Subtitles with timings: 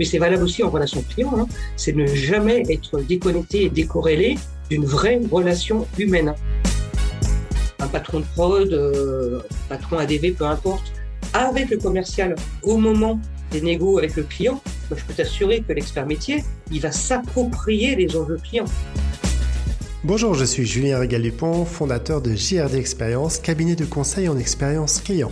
[0.00, 1.46] mais c'est valable aussi en relation client, hein.
[1.76, 4.38] c'est ne jamais être déconnecté et décorrélé
[4.70, 6.34] d'une vraie relation humaine.
[7.80, 10.90] Un patron de prod, euh, patron ADV, peu importe,
[11.34, 16.06] avec le commercial au moment des négos avec le client, je peux t'assurer que l'expert
[16.06, 18.64] métier, il va s'approprier les enjeux clients.
[20.02, 25.30] Bonjour, je suis Julien Régal-Dupont, fondateur de JRD Expérience, cabinet de conseil en expérience client.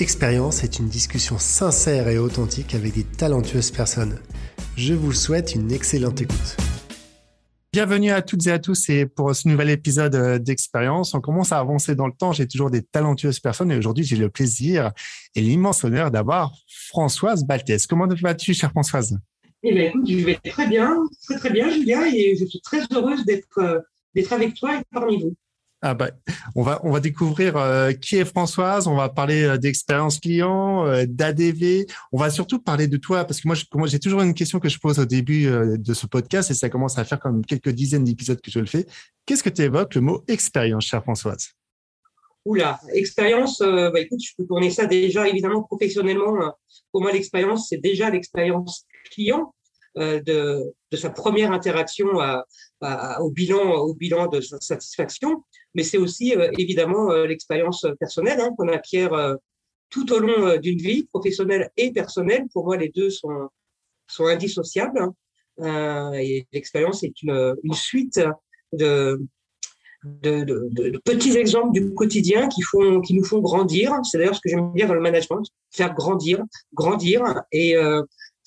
[0.00, 4.18] Expérience est une discussion sincère et authentique avec des talentueuses personnes.
[4.74, 6.56] Je vous souhaite une excellente écoute.
[7.70, 11.12] Bienvenue à toutes et à tous et pour ce nouvel épisode euh, d'Expérience.
[11.12, 12.32] On commence à avancer dans le temps.
[12.32, 14.90] J'ai toujours des talentueuses personnes et aujourd'hui, j'ai le plaisir
[15.34, 17.86] et l'immense honneur d'avoir Françoise Baltès.
[17.86, 19.18] Comment vas-tu, chère Françoise?
[19.62, 22.80] Eh bien, écoute, je vais très bien, très très bien, Julia, et je suis très
[22.90, 23.80] heureuse d'être euh,
[24.14, 25.34] d'être avec toi et parmi vous.
[25.82, 26.10] Ah bah,
[26.54, 28.86] on va on découvrir euh, qui est Françoise.
[28.86, 31.86] On va parler euh, d'expérience client, euh, d'ADV.
[32.12, 34.78] On va surtout parler de toi parce que moi, j'ai toujours une question que je
[34.78, 38.40] pose au début de ce podcast et ça commence à faire comme quelques dizaines d'épisodes
[38.40, 38.86] que je le fais.
[39.24, 41.48] Qu'est-ce que tu évoques le mot expérience, chère Françoise?
[42.44, 43.60] Oula, expérience.
[43.60, 46.34] bah écoute, je peux tourner ça déjà évidemment professionnellement.
[46.92, 49.54] Pour moi, l'expérience, c'est déjà l'expérience client.
[49.96, 52.08] de, sa première interaction
[53.20, 55.42] au bilan au bilan de sa satisfaction
[55.74, 59.34] mais c'est aussi euh, évidemment euh, l'expérience personnelle hein, qu'on acquiert euh,
[59.88, 62.44] tout au long d'une vie, professionnelle et personnelle.
[62.52, 63.48] Pour moi, les deux sont,
[64.06, 65.00] sont indissociables.
[65.58, 66.12] Hein.
[66.14, 68.20] et l'expérience est une, suite
[68.72, 69.20] de,
[70.04, 73.92] de, petits exemples du quotidien qui, font, qui nous font grandir.
[74.04, 76.40] C'est d'ailleurs ce que j'aime bien dans le management, faire grandir,
[76.72, 77.74] grandir et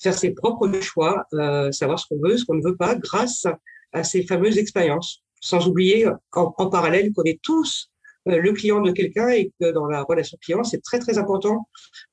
[0.02, 1.26] faire ses propres choix,
[1.72, 3.46] savoir ce qu'on veut, ce qu'on ne veut pas, grâce
[3.92, 7.90] à ces fameuses expériences sans oublier en, parallèle qu'on est tous
[8.28, 11.68] euh, le client de quelqu'un et que dans la relation client, c'est très très important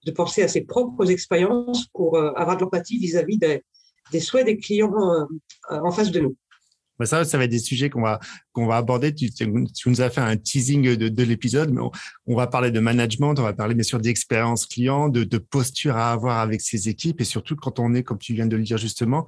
[0.05, 4.57] de penser à ses propres expériences pour euh, avoir de l'empathie vis-à-vis des, souhaits des
[4.57, 5.25] clients euh,
[5.69, 6.35] en face de nous.
[7.05, 8.19] Ça, ça va être des sujets qu'on va
[8.75, 9.15] aborder.
[9.15, 11.81] Tu, nous as fait un teasing de, de l'épisode, mais
[12.27, 15.95] on, va parler de management, on va parler bien sûr d'expérience client, de, de posture
[15.95, 18.61] à avoir avec ses équipes, et surtout quand on est, comme tu viens de le
[18.61, 19.25] dire justement,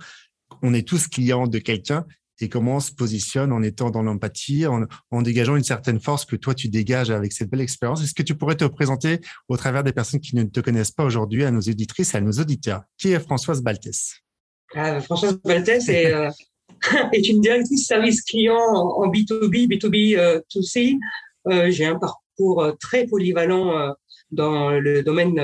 [0.62, 2.06] on est tous clients de quelqu'un
[2.40, 6.36] et comment on se positionne en étant dans l'empathie, en, dégageant une certaine force que
[6.36, 8.04] toi tu dégages avec cette belle expérience.
[8.04, 11.06] Est-ce que tu pourrais te présenter au travers des personnes qui ne te connaissent pas
[11.06, 12.84] aujourd'hui, à nos éditrices et à nos auditeurs?
[12.98, 14.16] Qui est Françoise Baltès
[14.76, 16.30] ah, Françoise Baltès est, euh,
[17.14, 20.98] est, une directrice service client en, B2B, B2B 2C.
[21.72, 23.92] J'ai un parcours euh, très polyvalent euh,
[24.32, 25.40] dans le domaine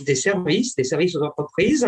[0.00, 1.86] des services, des services aux entreprises.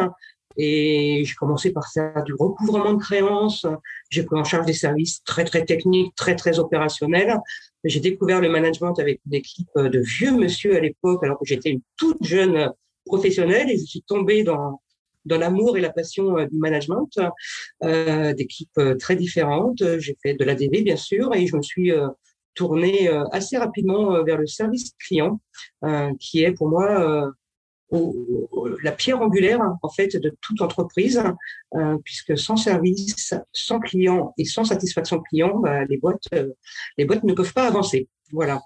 [0.56, 3.67] Et j'ai commencé par faire du recouvrement de créances.
[4.11, 7.39] J'ai pris en charge des services très, très techniques, très, très opérationnels.
[7.84, 11.71] J'ai découvert le management avec une équipe de vieux monsieur à l'époque, alors que j'étais
[11.71, 12.72] une toute jeune
[13.05, 14.81] professionnelle et je suis tombée dans,
[15.27, 17.11] dans l'amour et la passion euh, du management,
[17.84, 19.83] euh, d'équipes euh, très différentes.
[19.99, 22.09] J'ai fait de l'ADV, bien sûr, et je me suis euh,
[22.55, 25.43] tournée assez rapidement vers le service client,
[26.19, 27.31] qui est pour moi
[27.91, 31.23] la pierre angulaire en fait de toute entreprise,
[31.75, 36.49] euh, puisque sans service, sans client et sans satisfaction client, bah, les boîtes, euh,
[36.99, 38.09] les boîtes ne peuvent pas avancer.
[38.33, 38.61] Voilà.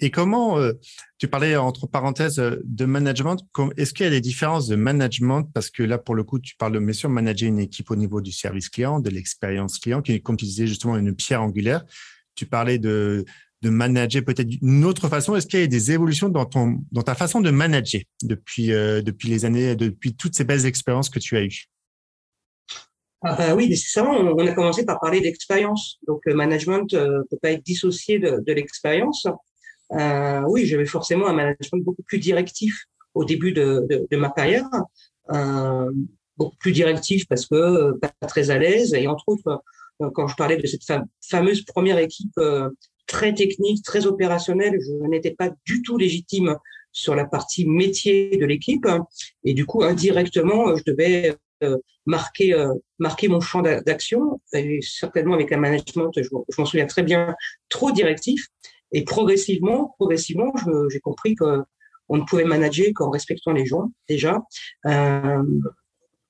[0.00, 0.74] Et comment, euh,
[1.18, 3.44] tu parlais entre parenthèses de management,
[3.76, 5.50] est-ce qu'il y a des différences de management?
[5.52, 7.96] Parce que là, pour le coup, tu parles de, bien sûr, manager une équipe au
[7.96, 11.42] niveau du service client, de l'expérience client, qui est, comme tu disais, justement, une pierre
[11.42, 11.84] angulaire.
[12.36, 13.24] Tu parlais de,
[13.62, 17.02] de manager peut-être d'une autre façon Est-ce qu'il y a des évolutions dans, ton, dans
[17.02, 21.18] ta façon de manager depuis, euh, depuis les années, depuis toutes ces belles expériences que
[21.18, 21.68] tu as eues?
[23.22, 24.12] Ah bah oui, nécessairement.
[24.12, 25.98] On a commencé par parler d'expérience.
[26.06, 29.26] Donc, le management ne euh, peut pas être dissocié de, l'expérience.
[29.92, 34.68] Euh, oui, j'avais forcément un management beaucoup plus directif au début de, de, ma carrière.
[35.32, 35.90] Euh,
[36.36, 38.94] beaucoup plus directif parce que euh, pas très à l'aise.
[38.94, 39.62] Et entre autres,
[40.14, 40.84] quand je parlais de cette
[41.28, 42.38] fameuse première équipe
[43.08, 44.78] très technique, très opérationnel.
[44.80, 46.56] Je n'étais pas du tout légitime
[46.92, 48.86] sur la partie métier de l'équipe.
[49.42, 51.34] Et du coup, indirectement, je devais
[51.64, 51.76] euh,
[52.06, 54.40] marquer, euh, marquer mon champ d'action.
[54.52, 57.34] Et certainement avec un management, je, m'en souviens très bien,
[57.68, 58.46] trop directif.
[58.92, 60.52] Et progressivement, progressivement,
[60.90, 61.62] j'ai compris que
[62.10, 64.40] on ne pouvait manager qu'en respectant les gens déjà,
[64.86, 65.42] euh,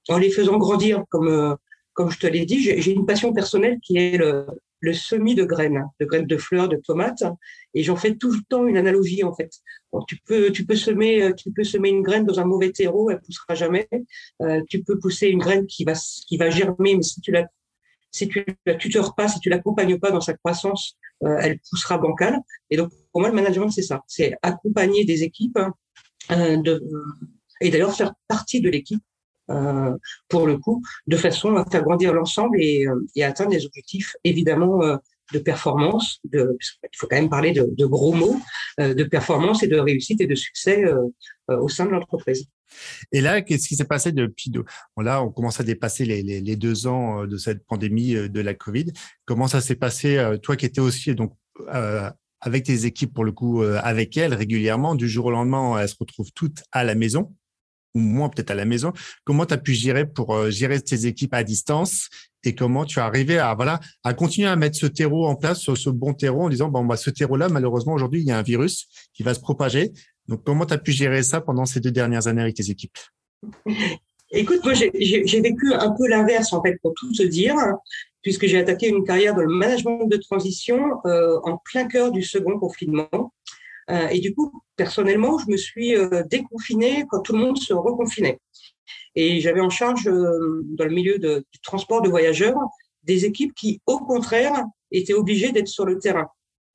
[0.08, 1.56] en les faisant grandir, comme
[1.98, 2.60] comme je te l'ai dit.
[2.62, 4.46] J'ai une passion personnelle qui est le,
[4.80, 7.24] le semis de graines, de graines de fleurs, de tomates,
[7.74, 9.50] et j'en fais tout le temps une analogie en fait.
[10.06, 13.10] tu peux, tu peux semer, euh, tu peux semer une graine dans un mauvais terreau,
[13.10, 13.88] elle poussera jamais.
[14.42, 15.94] Euh, tu peux pousser une graine qui va,
[16.26, 17.46] qui va germer, mais si tu la,
[18.10, 21.98] si tu la tuteurs pas, si tu l'accompagnes pas dans sa croissance, euh, elle poussera
[21.98, 22.38] bancale.
[22.70, 25.58] Et donc pour moi le management c'est ça, c'est accompagner des équipes,
[26.30, 26.82] de,
[27.62, 29.02] et d'ailleurs faire partie de l'équipe
[30.28, 32.86] pour le coup, de façon à faire grandir l'ensemble et,
[33.16, 34.98] et atteindre des objectifs évidemment
[35.32, 38.36] de performance, de, il faut quand même parler de, gros mots,
[38.80, 40.96] euh, de performance et de réussite et de succès euh,
[41.50, 42.46] euh, au sein de l'entreprise.
[43.12, 44.52] Et là, qu'est-ce qui s'est passé depuis
[44.98, 48.92] Là, on commence à dépasser les, deux ans de cette pandémie de la Covid.
[49.24, 51.32] Comment ça s'est passé Toi qui étais aussi donc
[52.40, 55.96] avec tes équipes pour le coup, avec elles régulièrement, du jour au lendemain, elles se
[55.98, 57.34] retrouvent toutes à la maison?
[57.94, 58.92] Ou moins peut-être à la maison.
[59.24, 62.08] Comment tu as pu gérer pour gérer tes équipes à distance
[62.44, 65.60] et comment tu es arrivé à voilà à continuer à mettre ce terreau en place,
[65.60, 68.30] ce, ce bon terreau en disant bon bah ce terreau là malheureusement aujourd'hui il y
[68.30, 69.92] a un virus qui va se propager.
[70.28, 72.98] Donc comment tu as pu gérer ça pendant ces deux dernières années avec tes équipes?
[74.30, 74.90] Écoute, moi j'ai
[75.40, 77.54] vécu un peu l'inverse en fait pour tout te dire,
[78.22, 82.22] puisque j'ai attaqué une carrière dans le management de transition euh, en plein cœur du
[82.22, 83.32] second confinement.
[83.90, 87.72] Euh, et du coup, personnellement, je me suis euh, déconfinée quand tout le monde se
[87.72, 88.38] reconfinait.
[89.14, 92.58] Et j'avais en charge, euh, dans le milieu du transport de voyageurs,
[93.02, 96.28] des équipes qui, au contraire, étaient obligées d'être sur le terrain.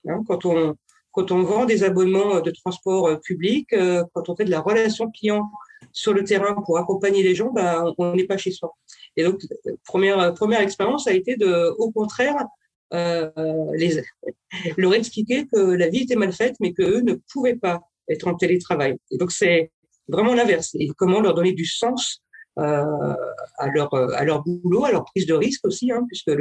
[0.07, 0.75] Hein, quand, on,
[1.11, 3.69] quand on vend des abonnements de transport public,
[4.13, 5.49] quand on fait de la relation client
[5.91, 8.75] sur le terrain pour accompagner les gens, ben, on n'est pas chez soi.
[9.15, 9.39] Et donc,
[9.85, 12.47] première, première expérience a été de, au contraire,
[12.91, 14.03] les,
[14.77, 18.35] leur expliquer que la vie était mal faite, mais qu'eux ne pouvaient pas être en
[18.35, 18.97] télétravail.
[19.11, 19.71] Et donc, c'est
[20.07, 20.75] vraiment l'inverse.
[20.75, 22.23] Et comment leur donner du sens
[22.59, 23.15] euh,
[23.57, 26.31] à leur à leur boulot, à leur prise de risque aussi, hein, puisque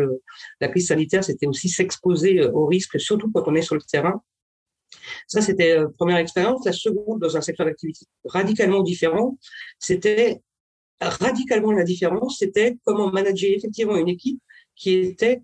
[0.61, 3.81] la crise sanitaire, c'était aussi s'exposer euh, au risque, surtout quand on est sur le
[3.81, 4.23] terrain.
[5.27, 6.67] Ça, c'était la euh, première expérience.
[6.67, 9.39] La seconde, dans un secteur d'activité radicalement différent,
[9.79, 10.43] c'était
[11.01, 14.41] radicalement la différence, c'était comment manager effectivement une équipe
[14.77, 15.41] qui était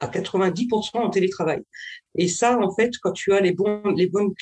[0.00, 1.62] à 90% en télétravail.
[2.16, 4.32] Et ça, en fait, quand tu as les bons, les bonnes,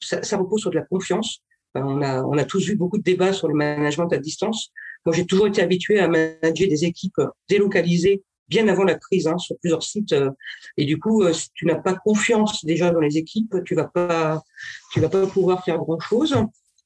[0.00, 1.42] ça, ça repose sur de la confiance.
[1.74, 4.70] On a, on a tous vu beaucoup de débats sur le management à distance.
[5.04, 9.36] Moi, j'ai toujours été habitué à manager des équipes délocalisées bien avant la crise hein,
[9.38, 10.14] sur plusieurs sites.
[10.76, 13.84] Et du coup, euh, si tu n'as pas confiance déjà dans les équipes, tu vas
[13.84, 14.42] pas,
[14.92, 16.34] tu vas pas pouvoir faire grand chose.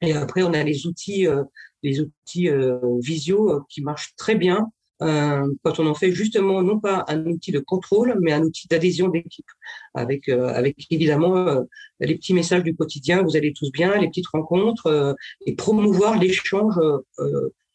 [0.03, 1.44] Et après, on a les outils, euh,
[1.82, 4.67] les outils euh, visio qui marchent très bien euh,
[5.62, 9.08] quand on en fait justement non pas un outil de contrôle, mais un outil d'adhésion
[9.08, 9.46] d'équipe,
[9.94, 11.62] avec euh, avec évidemment euh,
[12.00, 15.16] les petits messages du quotidien, vous allez tous bien, les petites rencontres,
[15.46, 16.75] et promouvoir l'échange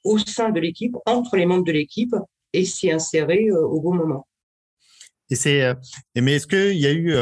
[0.04, 2.16] au sein de l'équipe, entre les membres de l'équipe,
[2.54, 4.28] et s'y insérer au bon moment.
[5.30, 5.74] Et c'est,
[6.16, 7.14] mais est-ce qu'il y a eu,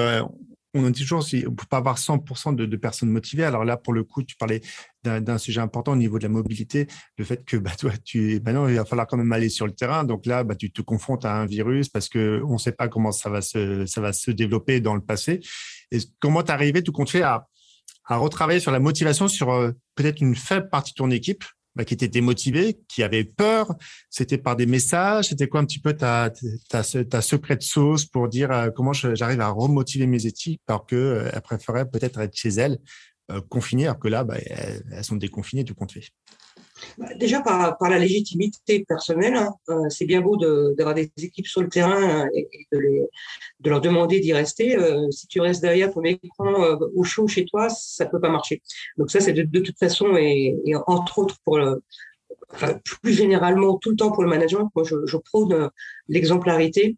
[0.76, 3.46] on dit toujours on ne peut pas avoir 100% de, personnes motivées.
[3.46, 4.62] Alors là, pour le coup, tu parlais
[5.06, 6.88] d'un sujet important au niveau de la mobilité,
[7.18, 9.66] le fait que bah, toi, tu, bah non, il va falloir quand même aller sur
[9.66, 10.04] le terrain.
[10.04, 12.88] Donc là, bah, tu te confrontes à un virus parce que on ne sait pas
[12.88, 15.40] comment ça va se, ça va se développer dans le passé.
[15.92, 17.48] Et comment t'arriver tout compte fait à,
[18.06, 21.44] à retravailler sur la motivation sur euh, peut-être une faible partie de ton équipe
[21.76, 23.76] bah, qui était démotivé, qui avait peur?
[24.10, 25.26] C'était par des messages?
[25.30, 26.32] C'était quoi un petit peu ta,
[26.70, 31.00] ta, ta secret sauce pour dire euh, comment j'arrive à remotiver mes équipes alors qu'elles
[31.00, 32.80] euh, préféraient peut-être être chez elles,
[33.50, 36.12] confinées, alors que là, bah, elles, sont déconfinées, tout compte fait.
[36.98, 41.62] Bah, déjà par, la légitimité personnelle, hein, euh, c'est bien beau d'avoir des équipes sur
[41.62, 44.78] le terrain et, de, leur demander d'y rester.
[44.78, 48.30] Euh, si tu restes derrière ton écran euh, au chaud chez toi, ça peut pas
[48.30, 48.62] marcher.
[48.98, 50.56] Donc ça, c'est de, toute façon et,
[50.88, 51.82] entre autres pour le,
[53.02, 54.70] plus généralement tout le temps pour le management.
[54.76, 55.70] Moi, je, prône
[56.08, 56.98] l'exemplarité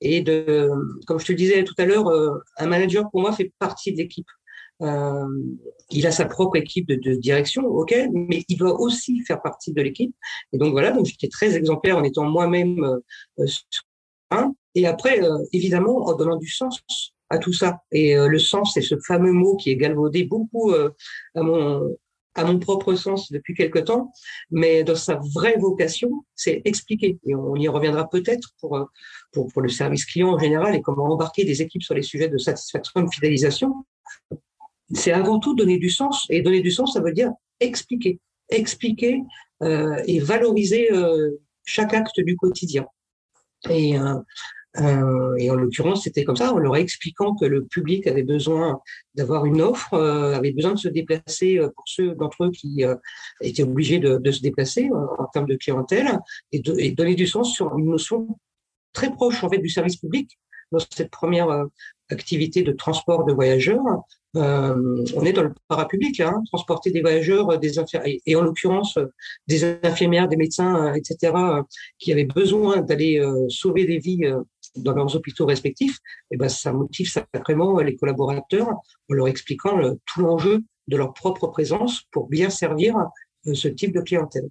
[0.00, 0.70] et de,
[1.06, 2.10] comme je te disais tout à l'heure,
[2.58, 4.26] un manager pour moi fait partie de l'équipe.
[4.82, 5.26] Euh,
[5.92, 9.82] il a sa propre équipe de, direction, ok, mais il doit aussi faire partie de
[9.82, 10.14] l'équipe.
[10.52, 12.82] Et donc voilà, donc j'étais très exemplaire en étant moi-même
[13.38, 13.46] euh,
[14.30, 14.52] hein.
[14.74, 16.82] et après, euh, évidemment, en donnant du sens
[17.30, 17.78] à tout ça.
[17.92, 21.96] Et euh, le sens, c'est ce fameux mot qui est galvaudé beaucoup à mon
[22.34, 24.10] à mon propre sens depuis quelque temps,
[24.50, 27.18] mais dans sa vraie vocation, c'est expliquer.
[27.26, 28.88] Et on y reviendra peut-être pour,
[29.32, 32.30] pour, pour le service client en général et comment embarquer des équipes sur les sujets
[32.30, 33.84] de satisfaction de fidélisation
[34.92, 36.26] c'est avant tout donner du sens.
[36.30, 37.30] Et donner du sens, ça veut dire
[37.60, 39.22] expliquer, expliquer
[39.62, 41.30] euh, et valoriser euh,
[41.64, 42.86] chaque acte du quotidien.
[43.70, 44.16] Et, euh,
[44.78, 48.80] euh et en l'occurrence, c'était comme ça, en leur expliquant que le public avait besoin
[49.14, 52.82] d'avoir une offre, euh, avait besoin de se déplacer pour ceux d'entre eux qui
[53.40, 56.18] étaient obligés de, de se déplacer en, termes de clientèle,
[56.50, 58.26] et, de, et donner du sens sur une notion
[58.92, 60.38] très proche en fait du service public
[60.70, 61.66] dans cette première
[62.10, 67.02] activité de transport de voyageurs, euh, on est dans le parapublic, là, hein, transporter des
[67.02, 67.72] voyageurs, euh, des
[68.26, 69.06] et en l'occurrence euh,
[69.46, 71.34] des infirmières, des médecins, etc.,
[71.98, 74.22] qui avaient besoin d'aller sauver des vies
[74.76, 75.96] dans leurs hôpitaux respectifs,
[76.30, 81.12] et eh ben ça motive sacrément les collaborateurs en leur expliquant tout l'enjeu de leur
[81.12, 82.96] propre présence pour bien servir
[83.52, 84.48] ce type de clientèle.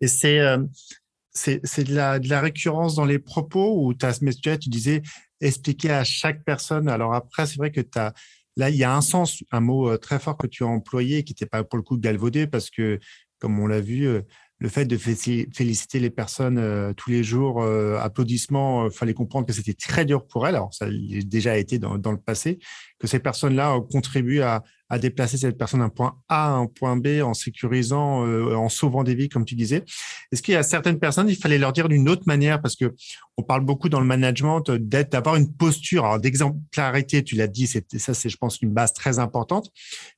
[0.00, 5.02] Et c'est de la, de la récurrence dans les propos ou as, tu disais
[5.40, 6.88] expliquer à chaque personne.
[6.88, 8.12] Alors après, c'est vrai que tu as
[8.56, 11.24] là, il y a un sens, un mot euh, très fort que tu as employé
[11.24, 12.98] qui n'était pas pour le coup galvaudé parce que,
[13.38, 14.22] comme on l'a vu, euh,
[14.60, 19.54] le fait de féliciter les personnes euh, tous les jours, applaudissements, euh, fallait comprendre que
[19.54, 20.54] c'était très dur pour elles.
[20.54, 20.90] Alors, ça a
[21.24, 22.58] déjà été dans le passé,
[22.98, 26.96] que ces personnes-là contribuent à, à, déplacer cette personne d'un point A à un point
[26.96, 29.84] B en sécurisant, en sauvant des vies, comme tu disais.
[30.32, 32.94] Est-ce qu'il y a certaines personnes, il fallait leur dire d'une autre manière, parce que
[33.36, 37.86] on parle beaucoup dans le management d'être, d'avoir une posture, d'exemplarité, tu l'as dit, c'est,
[37.98, 39.70] ça, c'est, je pense, une base très importante.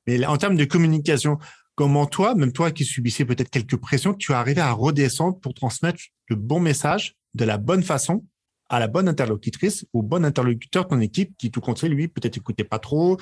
[0.07, 1.39] Mais en termes de communication,
[1.75, 5.55] Comment toi, même toi qui subissais peut-être quelques pressions, tu es arrivé à redescendre pour
[5.55, 8.27] transmettre le bon message de la bonne façon
[8.69, 12.37] à la bonne interlocutrice, au bon interlocuteur de ton équipe qui, tout compte lui, peut-être
[12.39, 13.19] écoutait pas trop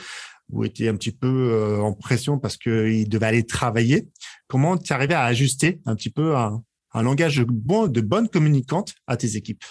[0.53, 4.09] ou était un petit peu euh, en pression parce qu'il devait aller travailler.
[4.49, 6.63] Comment tu arrivé à ajuster un petit peu un,
[6.95, 9.65] langage bon, de bonne communicante à tes équipes?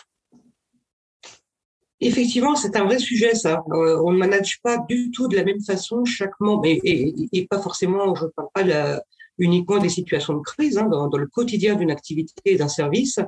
[2.02, 3.62] Effectivement, c'est un vrai sujet, ça.
[3.72, 7.60] Euh, on ne manage pas du tout de la même façon chaque membre, et, pas
[7.60, 9.02] forcément, je ne parle pas
[9.38, 13.20] uniquement des situations de crise, hein, dans, le quotidien d'une activité et d'un service.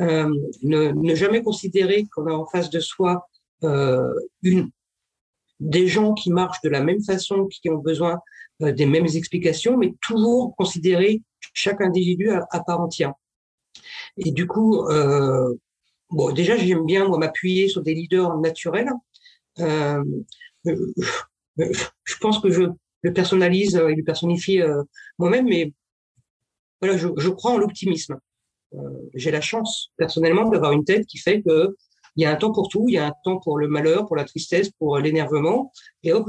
[0.00, 0.28] Euh,
[0.62, 3.26] ne, jamais considérer qu'on a en face de soi
[4.42, 4.70] une,
[5.60, 8.20] des gens qui marchent de la même façon, qui ont besoin
[8.60, 11.22] des mêmes explications, mais toujours considérer
[11.52, 13.12] chaque individu à, part entière.
[14.16, 15.54] Et du coup, euh,
[16.10, 18.90] Bon, déjà, j'aime bien moi m'appuyer sur des leaders naturels.
[19.58, 20.02] Euh,
[20.66, 20.92] euh,
[21.56, 22.62] je pense que je
[23.02, 24.82] le personnalise et le personnifie euh,
[25.18, 25.72] moi-même, mais
[26.80, 28.18] voilà, je, crois en l'optimisme.
[28.74, 28.78] Euh,
[29.14, 31.76] j'ai la chance personnellement d'avoir une tête qui fait que
[32.18, 34.06] il y a un temps pour tout, il y a un temps pour le malheur,
[34.06, 35.72] pour la tristesse, pour l'énervement,
[36.02, 36.28] et hop,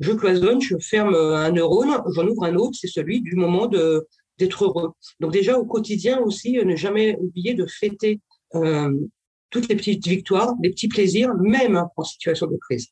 [0.00, 4.06] je, cloisonne, je ferme un neurone, j'en ouvre un autre, c'est celui du moment de
[4.38, 4.90] d'être heureux.
[5.20, 8.20] Donc déjà au quotidien aussi, ne jamais oublier de fêter
[8.56, 8.92] euh,
[9.50, 12.88] toutes les petites victoires, les petits plaisirs, même en situation de crise.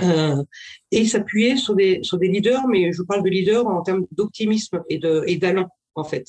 [0.00, 0.42] Euh,
[0.90, 4.82] et s'appuyer sur des sur des leaders, mais je parle de leaders en termes d'optimisme
[4.88, 6.28] et de d'allant en fait.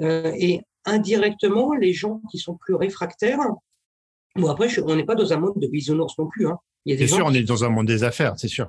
[0.00, 3.38] Euh, et indirectement, les gens qui sont plus réfractaires.
[4.36, 6.46] Bon après, on n'est pas dans un monde de bisounours non plus.
[6.46, 6.58] Hein.
[6.84, 8.68] Il y a des c'est sûr, on est dans un monde des affaires, c'est sûr.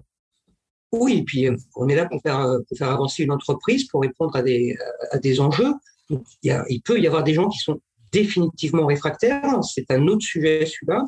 [0.91, 4.35] Oui, et puis on est là pour faire pour faire avancer une entreprise, pour répondre
[4.35, 4.77] à des
[5.11, 5.73] à des enjeux.
[6.09, 7.81] il, y a, il peut y avoir des gens qui sont
[8.15, 11.03] définitivement réfractaires, c'est un autre sujet celui-là.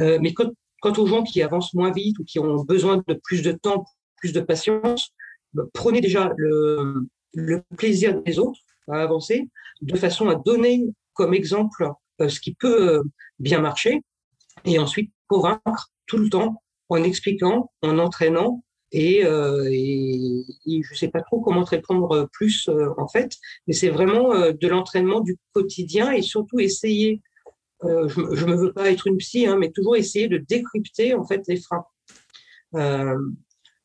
[0.00, 0.52] Euh, mais quant,
[0.84, 3.84] aux gens qui avancent moins vite ou qui ont besoin de plus de temps,
[4.16, 5.10] plus de patience,
[5.54, 9.48] bah, prenez déjà le, le, plaisir des autres à avancer
[9.82, 11.88] de façon à donner comme exemple
[12.20, 13.02] euh, ce qui peut euh,
[13.38, 14.02] bien marcher
[14.64, 20.44] et ensuite convaincre tout le temps en expliquant, en entraînant et, euh, et,
[20.82, 24.52] je sais pas trop comment te répondre plus euh, en fait, mais c'est vraiment euh,
[24.52, 27.20] de l'entraînement du quotidien et surtout essayer.
[27.84, 31.24] Euh, je, me veux pas être une psy, hein, mais toujours essayer de décrypter en
[31.24, 31.84] fait les freins.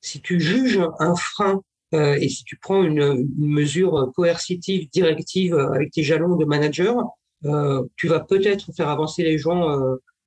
[0.01, 1.62] si tu juges un frein
[1.93, 6.95] et si tu prends une, une, mesure coercitive, directive avec tes jalons de manager,
[7.96, 9.66] tu vas peut-être faire avancer les gens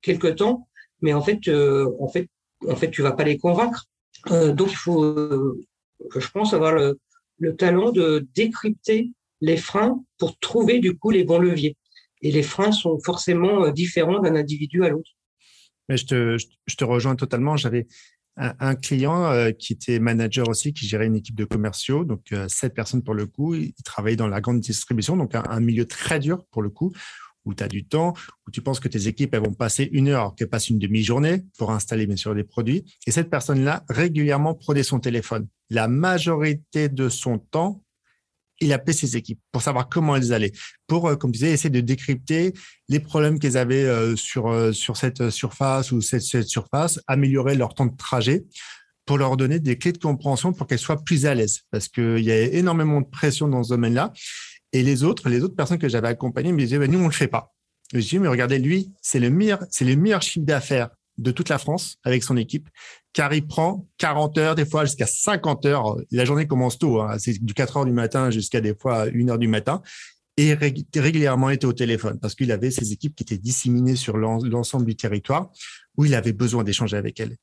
[0.01, 0.67] quelque temps,
[1.01, 2.29] mais en fait, en fait,
[2.67, 3.87] en fait, tu vas pas les convaincre
[4.31, 5.65] euh, donc, il faut, euh,
[6.15, 6.99] je pense, avoir le,
[7.39, 11.77] le, talent de décrypter les freins pour trouver du coup les bons leviers.
[12.21, 15.11] Et les freins sont forcément euh, différents d'un individu à l'autre.
[15.89, 17.55] Mais je te, je te rejoins totalement.
[17.55, 17.87] J'avais
[18.37, 23.03] un, client qui était manager aussi, qui gérait une équipe de commerciaux, donc sept personnes
[23.03, 23.55] pour le coup.
[23.55, 26.93] Il travaillait dans la grande distribution, donc un, un milieu très dur pour le coup,
[27.47, 28.13] où tu as du temps,
[28.45, 31.43] où tu penses que tes équipes elles vont passer une heure, qu'elles passent une demi-journée
[31.57, 32.83] pour installer bien sûr des produits.
[33.07, 35.47] Et cette personne-là, régulièrement, prenait son téléphone.
[35.69, 37.81] La majorité de son temps,
[38.59, 40.51] il appelait ses équipes pour savoir comment elles allaient,
[40.87, 42.53] pour, euh, comme tu disais, essayer de décrypter
[42.89, 47.73] les problèmes qu'elles avaient euh, sur, euh, sur cette surface ou cette, surface, améliorer leur
[47.73, 48.45] temps de trajet
[49.05, 51.61] pour leur donner des clés de compréhension pour qu'elles soient plus à l'aise.
[51.71, 54.11] Parce qu'il y a énormément de pression dans ce domaine-là.
[54.73, 57.13] Et les autres, les autres personnes que j'avais accompagnées me disaient, bah, nous, on le
[57.13, 57.53] fait pas.
[57.93, 61.49] je dis, mais regardez, lui, c'est le meilleur, c'est le meilleur chiffre d'affaires de toute
[61.49, 62.69] la France avec son équipe,
[63.17, 65.97] car il prend 40 heures, des fois jusqu'à 50 heures.
[66.11, 67.17] La journée commence tôt, hein.
[67.17, 69.81] c'est du 4 heures du matin jusqu'à des fois 1 heure du matin.
[70.37, 74.85] Et régulièrement était au téléphone parce qu'il avait ses équipes qui étaient disséminées sur l'ensemble
[74.85, 75.49] du territoire
[75.97, 77.37] où il avait besoin d'échanger avec elles.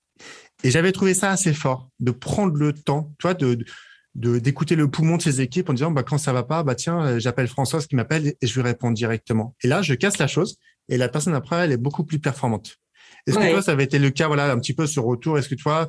[0.63, 5.23] Et j'avais trouvé ça assez fort de prendre le temps, de, d'écouter le poumon de
[5.23, 7.97] ses équipes en disant bah quand ça va pas bah tiens euh, j'appelle Françoise qui
[7.97, 10.57] m'appelle et je lui réponds directement et là je casse la chose
[10.89, 12.79] et la personne après elle est beaucoup plus performante
[13.27, 15.39] est-ce que toi ça avait été le cas voilà un petit peu ce retour?
[15.39, 15.89] Est-ce que toi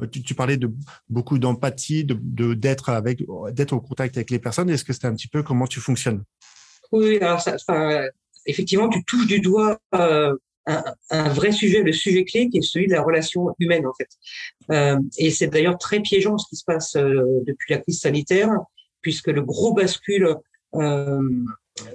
[0.00, 0.70] euh, tu, tu parlais de
[1.08, 3.22] beaucoup d'empathie de d'être avec
[3.52, 4.70] d'être au contact avec les personnes.
[4.70, 6.24] Est-ce que c'était un petit peu comment tu fonctionnes?
[6.92, 7.56] Oui, alors ça,
[8.46, 10.34] effectivement, tu touches du doigt euh,
[10.66, 13.94] un, un, vrai sujet, le sujet clé qui est celui de la relation humaine en
[13.94, 14.08] fait.
[14.70, 18.50] Euh, et c'est d'ailleurs très piégeant ce qui se passe euh, depuis la crise sanitaire,
[19.00, 20.36] puisque le gros bascule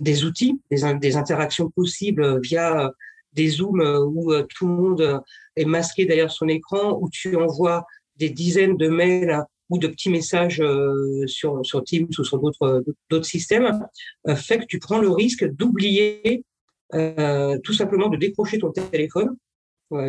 [0.01, 2.91] des outils, des, des, interactions possibles via
[3.37, 3.81] des zooms
[4.13, 5.21] où tout le monde
[5.55, 7.85] est masqué derrière son écran, où tu envoies
[8.17, 10.61] des dizaines de mails ou de petits messages
[11.27, 13.87] sur, Teams ou sur d'autres systèmes,
[14.35, 16.43] fait que tu prends le risque d'oublier
[16.93, 19.35] euh, tout simplement de décrocher ton téléphone.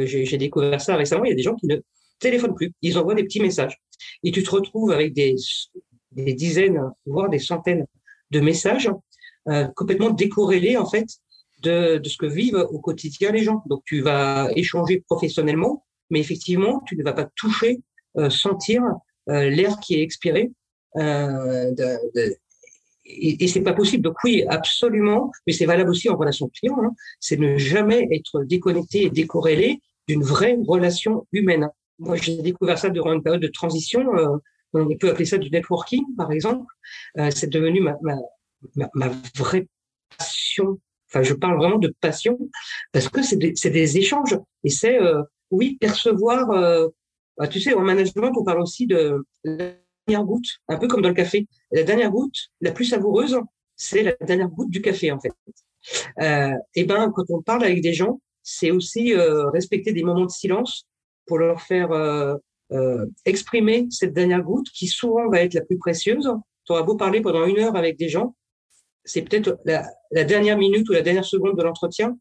[0.04, 1.24] J'ai découvert ça récemment.
[1.24, 1.76] Il y a des gens qui ne
[2.18, 2.72] téléphonent plus.
[2.82, 3.76] Ils envoient des petits messages.
[4.22, 5.34] Et tu te retrouves avec des,
[6.12, 7.86] dizaines, voire des centaines
[8.30, 8.90] de messages
[9.48, 11.06] euh, complètement décorrélés, en fait,
[11.62, 13.62] de, de ce que vivent au quotidien les gens.
[13.66, 17.80] Donc, tu vas échanger professionnellement, mais effectivement, tu ne vas pas toucher,
[18.16, 18.82] euh, sentir
[19.28, 20.50] euh, l'air qui est expiré
[20.96, 22.36] euh, de, de,
[23.08, 24.02] et, c'est pas possible.
[24.02, 26.76] Donc oui, absolument, mais c'est valable aussi en relation client.
[26.82, 31.68] Hein, c'est ne jamais être déconnecté et décorrélé d'une vraie relation humaine.
[31.98, 34.00] Moi, j'ai découvert ça durant une période de transition.
[34.16, 34.36] Euh,
[34.74, 36.66] on peut appeler ça du networking, par exemple.
[37.18, 39.66] Euh, c'est devenu ma, ma, ma, vraie
[40.16, 40.78] passion.
[41.08, 42.38] Enfin, je parle vraiment de passion
[42.92, 46.50] parce que c'est des, des, échanges et c'est euh, oui percevoir.
[46.50, 46.88] Euh,
[47.36, 51.08] bah, tu sais, en management, on parle aussi de dernière goutte, un peu comme dans
[51.08, 51.46] le café.
[51.70, 53.38] La dernière goutte, la plus savoureuse,
[53.76, 55.32] c'est la dernière goutte du café, en fait.
[56.20, 60.24] Euh, et ben, quand on parle avec des gens, c'est aussi euh, respecter des moments
[60.24, 60.86] de silence
[61.26, 62.34] pour leur faire euh,
[62.72, 66.30] euh, exprimer cette dernière goutte qui souvent va être la plus précieuse.
[66.64, 68.34] Tu auras beau parler pendant une heure avec des gens,
[69.08, 72.16] c'est peut-être la, la, dernière minute ou la dernière seconde de l'entretien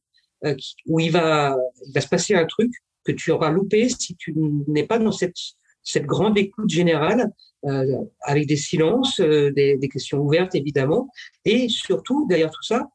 [0.46, 2.72] euh, où il va, il va se passer un truc
[3.04, 4.34] que tu auras loupé si tu
[4.68, 5.36] n'es pas dans cette,
[5.84, 7.32] cette grande écoute générale
[7.66, 11.10] euh, avec des silences, euh, des, des, questions ouvertes évidemment,
[11.46, 12.88] et surtout derrière tout ça,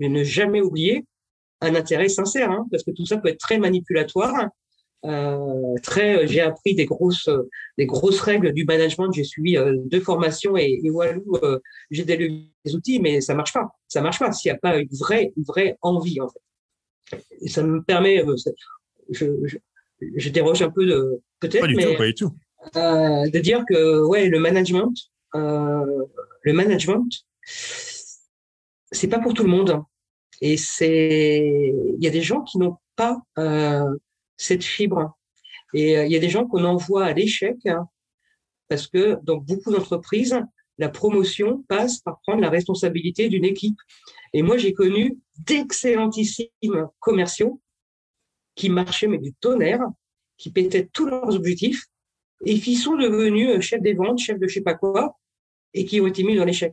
[0.00, 1.06] ne jamais oublier
[1.60, 4.48] un intérêt sincère, hein, parce que tout ça peut être très manipulatoire.
[5.04, 7.28] Euh, très, j'ai appris des grosses,
[7.76, 9.12] des grosses règles du management.
[9.12, 11.58] J'ai suivi euh, deux formations et, et Walou, euh,
[11.90, 13.68] j'ai des, outils, mais ça marche pas.
[13.88, 17.18] Ça marche pas s'il n'y a pas une vraie, une vraie envie en fait.
[17.42, 18.24] Et ça me permet,
[19.10, 19.56] je, je,
[20.16, 22.32] je déroge un peu de peut-être, mais tout, pas du tout.
[22.76, 24.94] Euh, de dire que ouais, le management,
[25.34, 26.04] euh,
[26.42, 27.08] le management,
[27.42, 29.82] c'est pas pour tout le monde.
[30.40, 33.84] Et c'est, il y a des gens qui n'ont pas euh,
[34.36, 35.16] cette fibre.
[35.74, 37.88] Et euh, il y a des gens qu'on envoie à l'échec hein,
[38.68, 40.38] parce que dans beaucoup d'entreprises,
[40.78, 43.76] la promotion passe par prendre la responsabilité d'une équipe.
[44.32, 47.60] Et moi, j'ai connu d'excellentissimes commerciaux
[48.54, 49.84] qui marchaient mais du tonnerre,
[50.36, 51.84] qui pétaient tous leurs objectifs
[52.44, 55.16] et qui sont devenus euh, chefs des ventes, chefs de je sais pas quoi,
[55.72, 56.72] et qui ont été mis dans l'échec.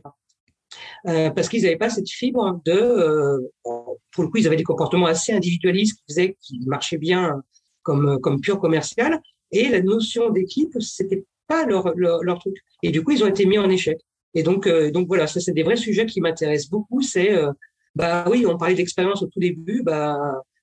[1.06, 5.06] Euh, parce qu'ils n'avaient pas cette fibre de, pour le coup, ils avaient des comportements
[5.06, 7.42] assez individualistes qui faisaient qu'ils marchaient bien
[7.82, 12.56] comme comme pur commercial, et la notion d'équipe, c'était pas leur, leur, truc.
[12.82, 13.98] Et du coup, ils ont été mis en échec.
[14.34, 17.02] Et donc euh, donc voilà, ça c'est des vrais sujets qui m'intéressent beaucoup.
[17.02, 17.52] C'est euh,
[17.94, 20.16] bah oui, on parlait d'expérience au tout début, bah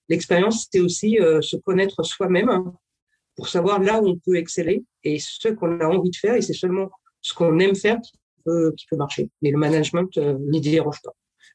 [0.09, 2.49] l'expérience c'est aussi euh, se connaître soi-même
[3.35, 6.35] pour savoir là où on peut exceller et ce qu'on a envie de faire.
[6.35, 6.89] Et c'est seulement
[7.21, 9.29] ce qu'on aime faire qui peut, qui peut marcher.
[9.41, 11.13] Mais le management euh, n'y déroge pas.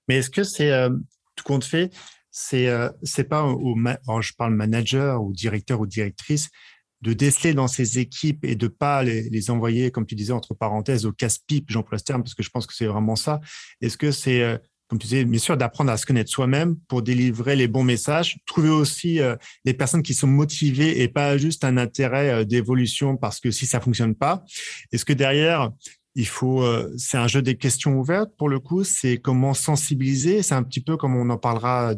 [0.09, 0.91] Mais est-ce que c'est euh,
[1.37, 1.91] tout compte fait
[2.37, 3.77] c'est euh, c'est pas au
[4.21, 6.51] je parle manager ou directeur ou directrice
[7.01, 11.07] de déceler dans ses équipes et de pas les, envoyer comme tu disais entre parenthèses
[11.07, 13.41] au casse-pipe j'emploie ce terme parce que je pense que c'est vraiment ça.
[13.81, 17.03] Est-ce que c'est euh, comme tu disais, bien sûr, d'apprendre à se connaître soi-même pour
[17.03, 21.65] délivrer les bons messages, trouver aussi euh, les personnes qui sont motivées et pas juste
[21.65, 24.45] un intérêt euh, d'évolution parce que si ça fonctionne pas,
[24.93, 25.71] est-ce que derrière,
[26.17, 28.85] il faut, euh, c'est un jeu des questions ouvertes pour le coup.
[28.85, 30.43] C'est comment sensibiliser.
[30.43, 31.95] C'est un petit peu comme on en parlera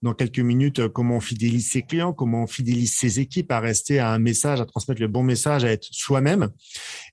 [0.00, 0.78] dans quelques minutes.
[0.78, 4.18] Euh, comment on fidélise ses clients, comment on fidélise ses équipes à rester à un
[4.18, 6.48] message, à transmettre le bon message, à être soi-même.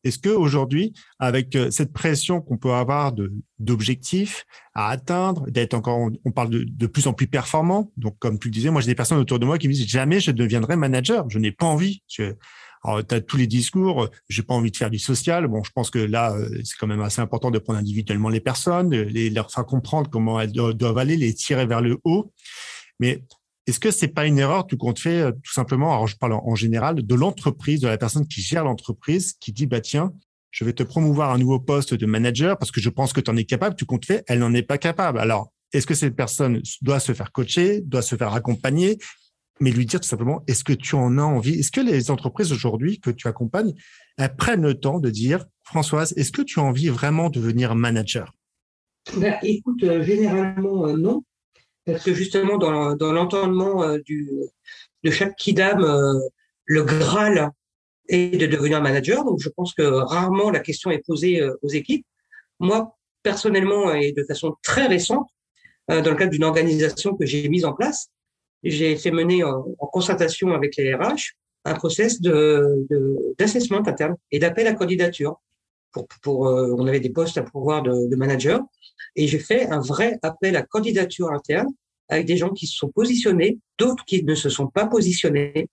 [0.06, 5.74] Est-ce que aujourd'hui, avec euh, cette pression qu'on peut avoir de d'objectifs à atteindre, d'être
[5.74, 7.92] encore, on parle de, de plus en plus performant.
[7.96, 9.88] Donc, comme tu le disais, moi j'ai des personnes autour de moi qui me disent
[9.88, 11.30] jamais je deviendrai manager.
[11.30, 12.02] Je n'ai pas envie.
[12.86, 15.48] Alors, tu as tous les discours, j'ai pas envie de faire du social.
[15.48, 18.40] Bon, je pense que là, euh, c'est quand même assez important de prendre individuellement les
[18.40, 22.32] personnes, les, leur faire comprendre comment elles doivent aller, les tirer vers le haut.
[23.00, 23.24] Mais
[23.68, 26.34] est-ce que c'est pas une erreur tout compte fait, euh, tout simplement, alors je parle
[26.34, 30.14] en général, de l'entreprise, de la personne qui gère l'entreprise, qui dit, bah tiens,
[30.52, 33.32] je vais te promouvoir un nouveau poste de manager parce que je pense que tu
[33.32, 35.20] en es capable, tu comptes fait, elle n'en est pas capable.
[35.20, 38.98] Alors, est-ce que cette personne doit se faire coacher, doit se faire accompagner
[39.60, 41.60] mais lui dire tout simplement, est-ce que tu en as envie?
[41.60, 43.74] Est-ce que les entreprises aujourd'hui que tu accompagnes,
[44.38, 48.34] prennent le temps de dire, Françoise, est-ce que tu as envie vraiment de devenir manager?
[49.18, 51.24] Ben, Écoute, généralement, non.
[51.86, 54.30] Parce que justement, dans, l'entendement du,
[55.04, 55.86] de chaque kidam,
[56.66, 57.52] le Graal
[58.10, 59.24] est de devenir manager.
[59.24, 62.06] Donc, je pense que rarement la question est posée aux équipes.
[62.60, 65.30] Moi, personnellement, et de façon très récente,
[65.88, 68.10] dans le cadre d'une organisation que j'ai mise en place,
[68.64, 71.34] j'ai fait mener en, concertation avec les RH
[71.66, 72.88] un process de,
[73.38, 75.42] d'assessment interne et d'appel à candidature.
[75.92, 78.62] Pour, pour euh, on avait des postes à pouvoir de, de manager
[79.16, 81.70] et j'ai fait un vrai appel à candidature interne
[82.10, 85.70] avec des gens qui se sont positionnés, d'autres qui ne se sont pas positionnés.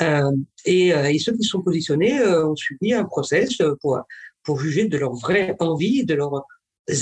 [0.00, 0.30] Euh,
[0.64, 4.00] et, euh, et, ceux qui se sont positionnés euh, ont suivi un process pour,
[4.44, 6.44] pour juger de leur vraie envie, de leur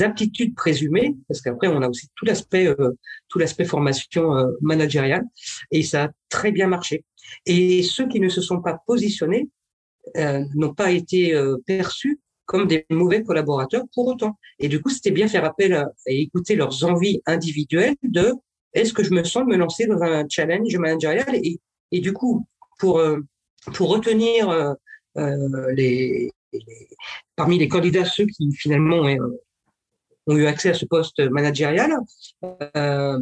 [0.00, 2.92] aptitudes présumées, parce qu'après on a aussi tout l'aspect euh,
[3.28, 5.24] tout l'aspect formation euh, managériale,
[5.70, 7.04] et ça a très bien marché.
[7.46, 9.48] Et ceux qui ne se sont pas positionnés
[10.16, 14.38] euh, n'ont pas été euh, perçus comme des mauvais collaborateurs pour autant.
[14.58, 18.34] Et du coup, c'était bien faire appel à, et écouter leurs envies individuelles de
[18.74, 21.34] est-ce que je me sens me lancer dans un challenge managérial?
[21.34, 21.60] Et,
[21.92, 22.46] et du coup
[22.78, 23.00] pour
[23.74, 24.74] pour retenir
[25.16, 26.60] les, les,
[27.36, 29.06] parmi les candidats ceux qui finalement
[30.26, 31.92] ont eu accès à ce poste managérial,
[32.76, 33.18] euh,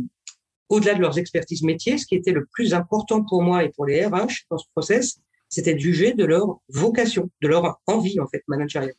[0.68, 3.86] au-delà de leurs expertises métiers, ce qui était le plus important pour moi et pour
[3.86, 8.28] les RH dans ce process, c'était de juger de leur vocation, de leur envie en
[8.28, 8.94] fait managériale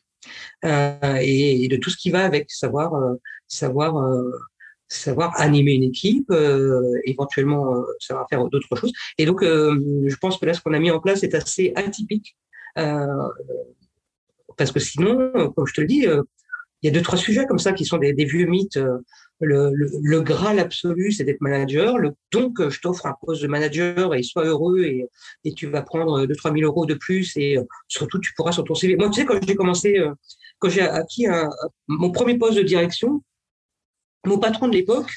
[0.64, 3.14] euh, et, de tout ce qui va avec, savoir euh,
[3.52, 4.30] savoir euh,
[4.88, 8.92] savoir animer une équipe, euh, éventuellement euh, savoir faire d'autres choses.
[9.16, 12.36] Et donc, je pense que là, ce qu'on a mis en place est assez atypique.
[12.74, 16.06] parce que sinon, comme je te le dis,
[16.82, 18.76] il y a deux, trois sujets comme ça qui sont des, vieux mythes.
[18.76, 18.98] Euh,
[19.40, 21.98] le, le, le graal absolu, c'est d'être manager.
[21.98, 25.08] Le, donc, je t'offre un poste de manager et sois heureux et,
[25.44, 28.52] et tu vas prendre 2 trois mille euros de plus et euh, surtout, tu pourras
[28.52, 28.96] sur ton CV.
[28.96, 30.12] Moi, tu sais, quand j'ai commencé, euh,
[30.58, 31.50] quand j'ai acquis un,
[31.88, 33.22] mon premier poste de direction,
[34.24, 35.12] mon patron de l'époque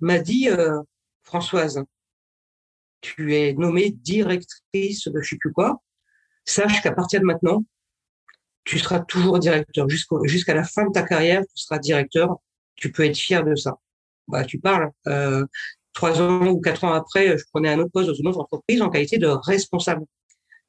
[0.00, 0.80] m'a dit, euh,
[1.22, 1.82] Françoise,
[3.00, 5.82] tu es nommée directrice de je sais plus quoi.
[6.44, 7.64] Sache qu'à partir de maintenant,
[8.64, 9.86] tu seras toujours directeur.
[10.24, 12.36] Jusqu'à la fin de ta carrière, tu seras directeur.
[12.76, 13.78] Tu peux être fier de ça.
[14.26, 14.90] Bah, tu parles.
[15.06, 15.44] Euh,
[15.92, 18.82] trois ans ou quatre ans après, je prenais un autre poste dans une autre entreprise
[18.82, 20.04] en qualité de responsable.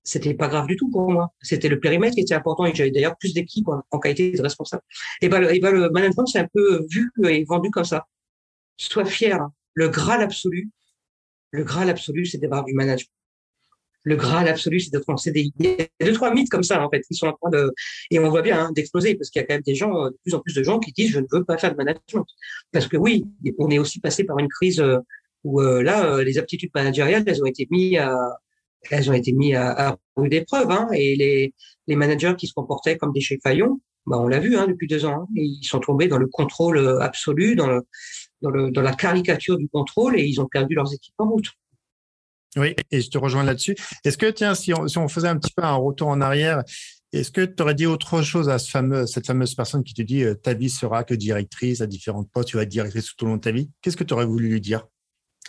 [0.04, 1.34] C'était pas grave du tout pour moi.
[1.42, 4.84] C'était le périmètre qui était important et j'avais d'ailleurs plus d'équipes en, qualité de responsable.
[5.22, 8.06] Et ben, le management, c'est un peu vu et vendu comme ça.
[8.78, 9.40] Sois fier.
[9.74, 10.70] Le graal absolu,
[11.52, 13.10] le graal absolu, c'est d'avoir du management
[14.06, 15.52] le graal absolu, c'est d'être en CDI.
[15.60, 17.74] Il y a deux, trois mythes comme ça, en fait, qui sont en train de,
[18.12, 20.18] et on voit bien, hein, d'exploser, parce qu'il y a quand même des gens, de
[20.24, 22.26] plus en plus de gens qui disent, je ne veux pas faire de management.
[22.72, 23.26] Parce que oui,
[23.58, 25.00] on est aussi passé par une crise euh,
[25.44, 28.16] où, euh, là, euh, les aptitudes managériales, elles ont été mises à,
[28.92, 31.54] elles ont été mises à, à rude épreuve, hein, et les,
[31.88, 34.88] les managers qui se comportaient comme des chefs faillons, bah, on l'a vu, hein, depuis
[34.88, 37.82] deux ans, hein, ils sont tombés dans le contrôle absolu, dans le,
[38.44, 41.48] dans le, dans la caricature du contrôle, et ils ont perdu leurs équipes en route.
[42.58, 43.76] Oui, et je te rejoins là-dessus.
[44.04, 46.64] Est-ce que, tiens, si on, faisait un petit peu un retour en arrière,
[47.12, 50.36] est-ce que tu aurais dit autre chose à cette fameuse personne qui te dit euh,
[50.36, 53.36] ta vie sera que directrice à différentes postes, tu vas être directrice tout au long
[53.36, 53.70] de ta vie?
[53.82, 54.88] Qu'est-ce que tu aurais voulu lui dire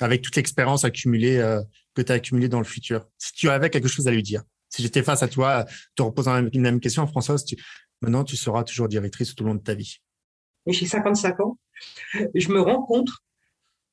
[0.00, 1.62] avec toute l'expérience accumulée euh,
[1.94, 3.06] que tu as accumulée dans le futur?
[3.18, 5.64] Si tu avais quelque chose à lui dire, si j'étais face à toi,
[5.94, 7.56] te reposant la même question, Françoise, tu,
[8.00, 9.96] maintenant tu seras toujours directrice tout au long de ta vie.
[10.66, 11.58] J'ai 55 ans.
[12.34, 13.10] Je me rends compte,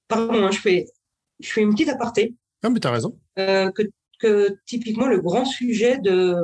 [0.08, 0.58] pardon, hein, je,
[1.39, 2.36] je fais une petite aparté
[2.69, 3.19] mais tu as raison.
[3.39, 3.84] Euh, que,
[4.19, 6.36] que, typiquement, le grand sujet de,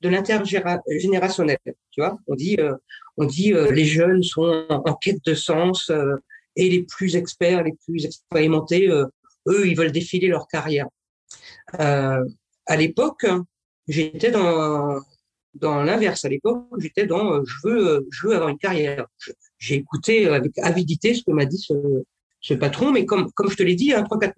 [0.00, 2.74] de l'intergénérationnel, tu vois, on dit, euh,
[3.16, 6.16] on dit euh, les jeunes sont en, quête de sens euh,
[6.56, 10.86] et les plus experts, les plus expérimentés, eux, ils veulent défiler leur carrière.
[11.78, 13.26] à l'époque,
[13.88, 15.00] j'étais dans,
[15.54, 16.24] dans l'inverse.
[16.24, 19.06] À l'époque, j'étais dans je veux, je veux avoir une carrière.
[19.58, 21.74] J'ai écouté avec avidité ce que m'a dit ce,
[22.44, 24.34] ce patron, mais comme, comme je te l'ai dit, hein, trois, quatre,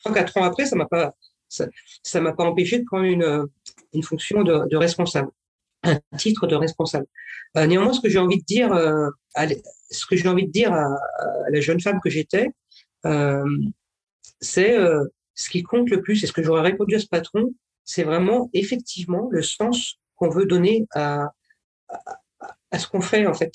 [0.00, 1.12] trois, quatre ans après, ça m'a pas,
[1.48, 1.66] ça,
[2.04, 3.46] ça m'a pas empêché de prendre une,
[3.92, 5.30] une fonction de, de responsable,
[5.82, 7.06] un titre de responsable.
[7.56, 9.48] Euh, néanmoins, ce que j'ai envie de dire, euh, à,
[9.90, 12.46] ce que j'ai envie de dire à, à, la jeune femme que j'étais,
[13.06, 13.44] euh,
[14.40, 17.52] c'est euh, ce qui compte le plus, et ce que j'aurais répondu à ce patron,
[17.84, 21.32] c'est vraiment effectivement le sens qu'on veut donner à,
[22.70, 23.52] à ce qu'on fait en fait.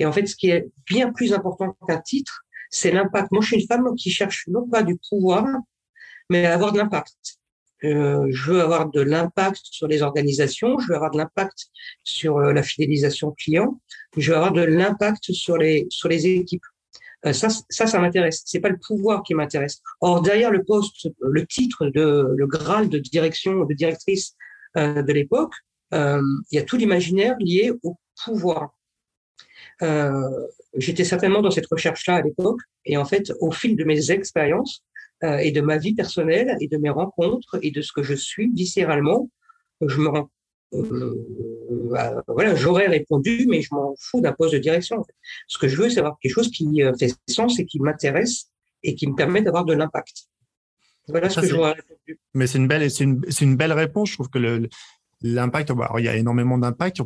[0.00, 3.32] Et en fait, ce qui est bien plus important qu'un titre, c'est l'impact.
[3.32, 5.46] Moi, je suis une femme qui cherche non pas du pouvoir,
[6.30, 7.14] mais à avoir de l'impact.
[7.84, 11.66] Euh, je veux avoir de l'impact sur les organisations, je veux avoir de l'impact
[12.04, 13.80] sur euh, la fidélisation client,
[14.16, 16.64] je veux avoir de l'impact sur les sur les équipes.
[17.26, 18.42] Euh, ça, ça, ça m'intéresse.
[18.46, 19.80] C'est pas le pouvoir qui m'intéresse.
[20.00, 24.34] Or derrière le poste, le titre de le Graal de direction, de directrice
[24.76, 25.54] euh, de l'époque,
[25.94, 28.75] euh, il y a tout l'imaginaire lié au pouvoir.
[29.82, 34.10] Euh, J'étais certainement dans cette recherche-là à l'époque, et en fait, au fil de mes
[34.10, 34.84] expériences
[35.24, 38.14] euh, et de ma vie personnelle et de mes rencontres et de ce que je
[38.14, 39.30] suis viscéralement,
[39.80, 40.30] je me rends
[40.74, 41.14] euh,
[41.90, 45.04] bah, voilà, j'aurais répondu, mais je m'en fous d'un poste de direction.
[45.46, 48.50] Ce que je veux, c'est avoir quelque chose qui euh, fait sens et qui m'intéresse
[48.82, 50.26] et qui me permet d'avoir de l'impact.
[51.08, 52.20] Voilà ce que j'aurais répondu.
[52.34, 54.10] Mais c'est une belle, c'est une, une, belle réponse.
[54.10, 54.68] Je trouve que le,
[55.34, 57.02] l'impact, il y a énormément d'impact.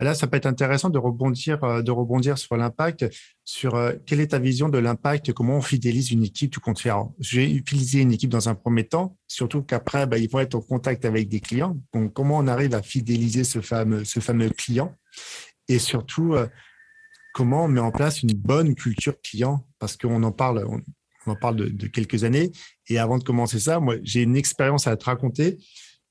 [0.00, 3.06] Là, ça peut être intéressant de rebondir, euh, de rebondir sur l'impact,
[3.44, 6.80] sur euh, quelle est ta vision de l'impact, comment on fidélise une équipe, tout compte
[6.80, 7.06] faire.
[7.18, 10.60] J'ai utilisé une équipe dans un premier temps, surtout qu'après, bah, ils vont être en
[10.60, 11.76] contact avec des clients.
[11.92, 14.94] Donc, comment on arrive à fidéliser ce fameux, client?
[15.68, 16.46] Et surtout, euh,
[17.34, 19.66] comment on met en place une bonne culture client?
[19.78, 20.80] Parce qu'on en parle, on,
[21.30, 22.50] en parle de quelques années.
[22.88, 25.58] Et avant de commencer ça, moi, j'ai une expérience à te raconter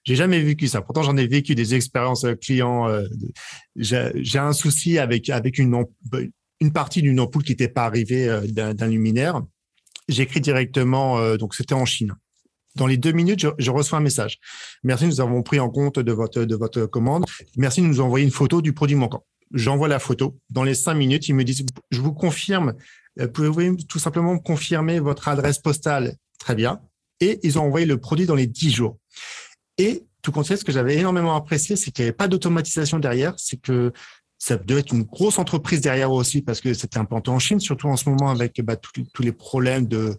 [0.09, 0.81] j'ai jamais vécu ça.
[0.81, 2.89] Pourtant, j'en ai vécu des expériences euh, clients.
[2.89, 3.03] Euh,
[3.75, 5.85] j'ai un souci avec avec une
[6.59, 9.39] une partie d'une ampoule qui n'était pas arrivée euh, d'un luminaire.
[10.07, 12.15] J'écris directement, donc c'était en Chine.
[12.75, 14.39] Dans les deux minutes, je, reçois un message.
[14.83, 17.25] Merci, nous avons pris en compte de votre de votre commande.
[17.55, 19.23] Merci de nous envoyer une photo du produit manquant.
[19.53, 20.39] J'envoie la photo.
[20.49, 22.73] Dans les cinq minutes, ils me disent, je vous confirme,
[23.35, 26.15] pouvez-vous tout simplement confirmer votre adresse postale?
[26.39, 26.81] Très bien.
[27.19, 28.97] Et ils ont envoyé le produit dans les dix jours.
[29.79, 32.99] Et tout compte fait, ce que j'avais énormément apprécié, c'est qu'il n'y avait pas d'automatisation
[32.99, 33.33] derrière.
[33.37, 33.93] C'est que
[34.37, 37.87] ça devait être une grosse entreprise derrière aussi parce que c'était implanté en Chine, surtout
[37.87, 40.17] en ce moment avec bah, tous les problèmes de,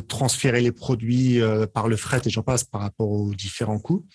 [0.00, 4.06] transférer les produits euh, par le fret et j'en passe par rapport aux différents coûts.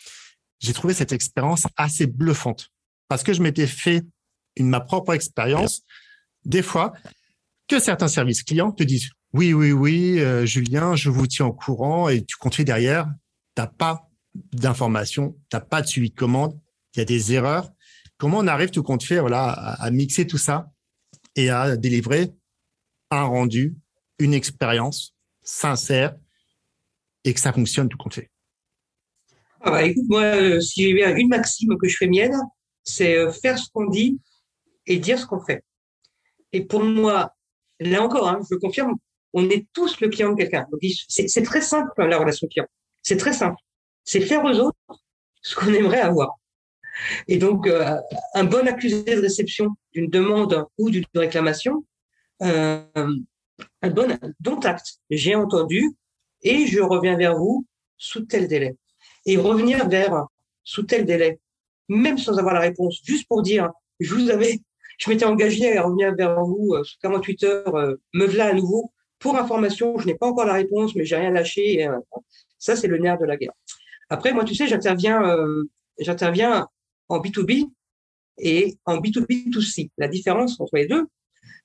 [0.60, 2.70] J'ai trouvé cette expérience assez bluffante
[3.10, 4.04] parce que je m'étais fait
[4.56, 5.84] une, ma propre expérience.
[6.46, 6.94] Des fois,
[7.68, 11.54] que certains services clients te disent oui, oui, oui, euh, Julien, je vous tiens au
[11.54, 13.08] courant et tu comptes derrière,
[13.56, 14.07] t'as pas
[14.54, 16.60] d'informations, tu n'as pas de suivi de commande,
[16.96, 17.72] il y a des erreurs.
[18.18, 20.72] Comment on arrive tout compte fait voilà, à, mixer tout ça
[21.36, 22.32] et à délivrer
[23.12, 23.76] un rendu,
[24.20, 26.16] une expérience sincère
[27.24, 28.32] et que ça fonctionne tout compte fait?
[29.62, 32.36] Ah bah, Écoute, moi, euh, si j'ai bien une maxime que je fais mienne,
[32.84, 34.20] c'est euh, faire ce qu'on dit
[34.86, 35.64] et dire ce qu'on fait.
[36.54, 37.34] Et pour moi,
[37.80, 38.96] là encore, hein, je confirme,
[39.34, 40.66] on est tous le client de quelqu'un.
[41.08, 42.66] C'est très simple la relation client.
[43.04, 43.58] C'est très simple
[44.08, 44.78] c'est faire aux autres
[45.42, 46.40] ce qu'on aimerait avoir.
[47.28, 47.96] Et donc, euh,
[48.34, 51.86] un bon accusé de réception d'une demande ou d'une réclamation,
[52.42, 52.82] euh,
[53.82, 55.00] un bon dont acte.
[55.10, 55.92] J'ai entendu
[56.42, 57.68] et je reviens vers vous
[57.98, 58.78] sous tel délai.
[59.26, 60.26] Et revenir vers
[60.64, 61.40] sous tel délai,
[61.90, 64.62] même sans avoir la réponse, juste pour dire, je vous avais,
[65.00, 67.74] je m'étais engagé à revenir vers vous euh, sous 48 heures,
[68.14, 68.92] me voilà à nouveau.
[69.20, 71.90] Pour information, je n'ai pas encore la réponse, mais j'ai rien lâché.
[72.58, 73.54] ça, c'est le nerf de la guerre.
[74.10, 75.64] Après, moi, tu sais, j'interviens, euh,
[76.00, 76.68] j'interviens
[77.10, 77.70] en B2B
[78.40, 79.90] et en B2B2C.
[79.98, 81.06] La différence entre les deux,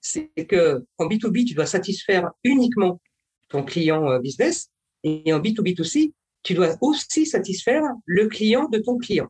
[0.00, 3.00] c'est que en B2B, tu dois satisfaire uniquement
[3.48, 4.70] ton client euh, business
[5.05, 9.28] et en B2B2C, tu dois aussi satisfaire le client de ton client.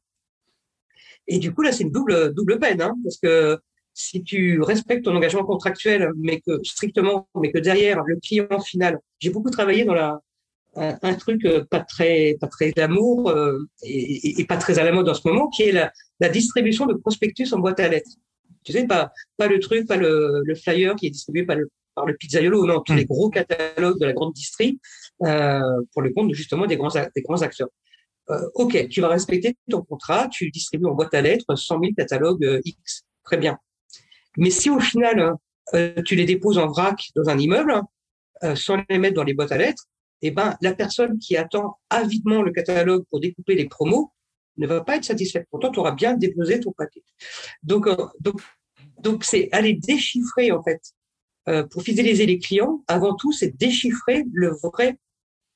[1.27, 3.59] Et du coup, là, c'est une double, double peine, hein, parce que
[3.95, 8.99] si tu respectes ton engagement contractuel, mais que strictement, mais que derrière le client final,
[9.19, 10.21] j'ai beaucoup travaillé dans la,
[10.75, 14.93] un, truc euh, pas très pas très d'amour euh, et, et, pas très à la
[14.93, 18.11] mode en ce moment, qui est la, la, distribution de prospectus en boîte à lettres.
[18.65, 21.69] Tu sais, pas pas le truc, pas le, le flyer qui est distribué par le
[21.95, 23.09] par le pizzaiolo, non, tous les hmm.
[23.09, 24.81] gros catalogues de la grande distrie
[25.23, 25.61] euh,
[25.93, 27.69] pour le compte justement des grands des grands acteurs.
[28.31, 31.93] Euh, ok, tu vas respecter ton contrat, tu distribues en boîte à lettres 100 000
[31.97, 33.59] catalogues euh, X, très bien.
[34.37, 35.35] Mais si au final
[36.05, 37.81] tu les déposes en vrac dans un immeuble,
[38.57, 39.85] sans les mettre dans les boîtes à lettres,
[40.23, 44.13] eh ben, la personne qui attend avidement le catalogue pour découper les promos
[44.57, 45.47] ne va pas être satisfaite.
[45.51, 47.03] Pourtant, tu auras bien déposé ton paquet.
[47.63, 48.41] Donc, euh, donc,
[49.01, 50.81] donc, c'est aller déchiffrer en fait
[51.49, 52.85] euh, pour fidéliser les clients.
[52.87, 54.99] Avant tout, c'est déchiffrer le vrai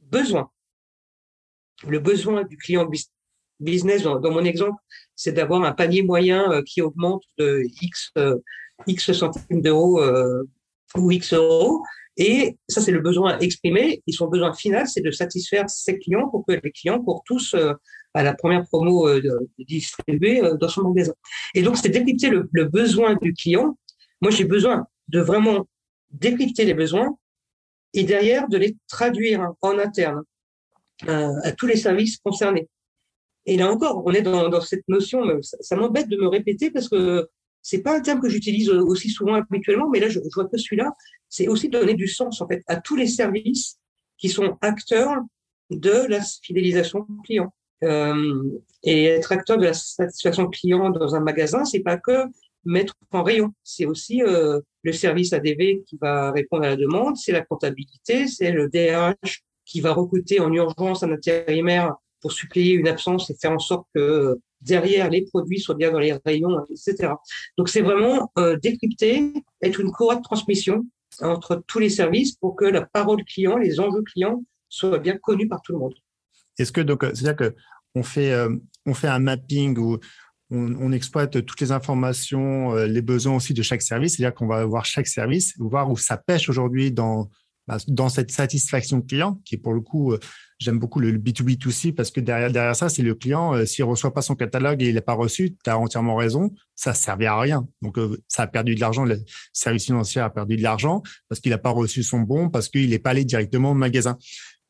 [0.00, 0.50] besoin.
[1.86, 2.90] Le besoin du client
[3.60, 4.80] business, dans, mon exemple,
[5.14, 8.12] c'est d'avoir un panier moyen euh, qui augmente de x
[8.86, 10.02] x centimes d'euros
[10.96, 11.82] ou x euros
[12.16, 14.02] et ça, c'est le besoin exprimé.
[14.06, 17.54] Et son besoin final, c'est de satisfaire ses clients pour que les clients courent tous
[17.54, 17.74] euh,
[18.14, 19.20] à la première promo euh,
[19.58, 21.12] distribuée euh, dans son magasin.
[21.54, 23.78] Et donc, c'est décrypter le, besoin du client.
[24.22, 25.68] Moi, j'ai besoin de vraiment
[26.10, 27.18] décrypter les besoins
[27.92, 30.22] et derrière de les traduire en interne
[31.06, 32.68] à tous les services concernés.
[33.44, 36.88] Et là encore, on est dans, dans cette notion, ça m'embête de me répéter parce
[36.88, 37.28] que
[37.68, 40.56] c'est pas un terme que j'utilise aussi souvent habituellement, mais là, je, je vois que
[40.56, 40.92] celui-là,
[41.28, 43.80] c'est aussi donner du sens, en fait, à tous les services
[44.18, 45.16] qui sont acteurs
[45.70, 47.52] de la fidélisation client.
[47.82, 48.44] Euh,
[48.84, 52.26] et être acteur de la satisfaction client dans un magasin, c'est pas que
[52.64, 53.52] mettre en rayon.
[53.64, 58.28] C'est aussi euh, le service ADV qui va répondre à la demande, c'est la comptabilité,
[58.28, 63.34] c'est le DRH qui va recruter en urgence un intérimaire pour suppléer une absence et
[63.34, 67.12] faire en sorte que derrière les produits soient bien dans les rayons, etc.
[67.56, 70.84] Donc c'est vraiment euh, décrypter, être une courroie de transmission
[71.22, 75.48] entre tous les services pour que la parole client, les enjeux clients soient bien connus
[75.48, 75.94] par tout le monde.
[76.58, 77.54] Est-ce que donc c'est-à-dire que
[77.94, 79.98] on fait euh, on fait un mapping où
[80.50, 84.64] on, exploite toutes les informations, euh, les besoins aussi de chaque service, c'est-à-dire qu'on va
[84.64, 87.28] voir chaque service, voir où ça pêche aujourd'hui dans
[87.66, 90.20] bah, dans cette satisfaction client, qui est pour le coup, euh,
[90.58, 94.14] j'aime beaucoup le B2B2C parce que derrière, derrière ça, c'est le client, euh, s'il reçoit
[94.14, 97.38] pas son catalogue et il n'est pas reçu, tu as entièrement raison, ça servait à
[97.38, 97.66] rien.
[97.82, 99.20] Donc, euh, ça a perdu de l'argent, le
[99.52, 102.90] service financier a perdu de l'argent parce qu'il n'a pas reçu son bon, parce qu'il
[102.90, 104.16] n'est pas allé directement au magasin.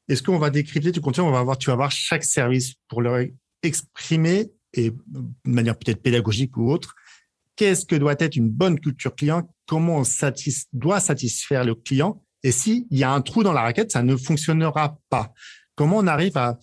[0.08, 3.02] Est-ce qu'on va décrypter, tu continues, on va voir, tu vas voir chaque service pour
[3.02, 3.26] leur
[3.62, 6.94] exprimer et de manière peut-être pédagogique ou autre,
[7.56, 10.02] qu'est-ce que doit être une bonne culture client, comment on
[10.72, 12.22] doit satisfaire le client?
[12.42, 15.32] Et s'il y a un trou dans la raquette, ça ne fonctionnera pas.
[15.74, 16.58] Comment on arrive à,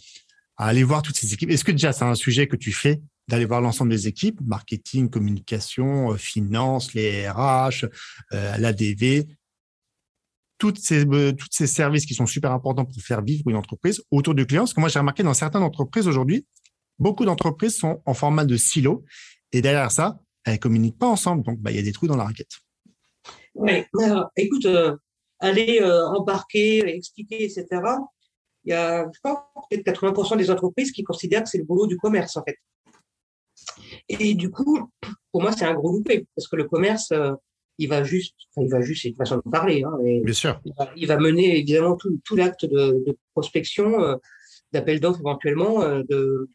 [0.58, 1.50] aller voir toutes ces équipes?
[1.50, 5.10] Est-ce que déjà c'est un sujet que tu fais d'aller voir l'ensemble des équipes, marketing,
[5.10, 7.86] communication, euh, finance, les RH,
[8.34, 9.28] euh, l'ADV,
[10.58, 14.02] toutes ces, euh, toutes ces services qui sont super importants pour faire vivre une entreprise
[14.12, 14.64] autour du client.
[14.64, 16.46] Parce que moi, j'ai remarqué dans certaines entreprises aujourd'hui,
[17.00, 19.06] beaucoup d'entreprises sont en format de silo
[19.52, 21.44] et derrière ça, elles communiquent pas ensemble.
[21.44, 22.52] Donc, bah, il y a des trous dans la raquette.
[23.56, 23.84] Oui,
[24.36, 24.66] écoute,
[25.44, 27.66] aller euh, embarquer, expliquer, etc.
[28.64, 31.86] Il y a, je crois, peut-être 80% des entreprises qui considèrent que c'est le boulot
[31.86, 32.58] du commerce, en fait.
[34.08, 34.90] Et du coup,
[35.32, 37.34] pour moi, c'est un gros loupé, parce que le commerce, euh,
[37.78, 39.84] il va juste, il va juste, c'est une façon de parler.
[39.84, 40.62] Hein, Bien sûr.
[40.96, 44.16] Il va, mener évidemment tout, tout l'acte de, de, prospection, euh,
[44.72, 46.50] d'appel d'offres éventuellement, de, de,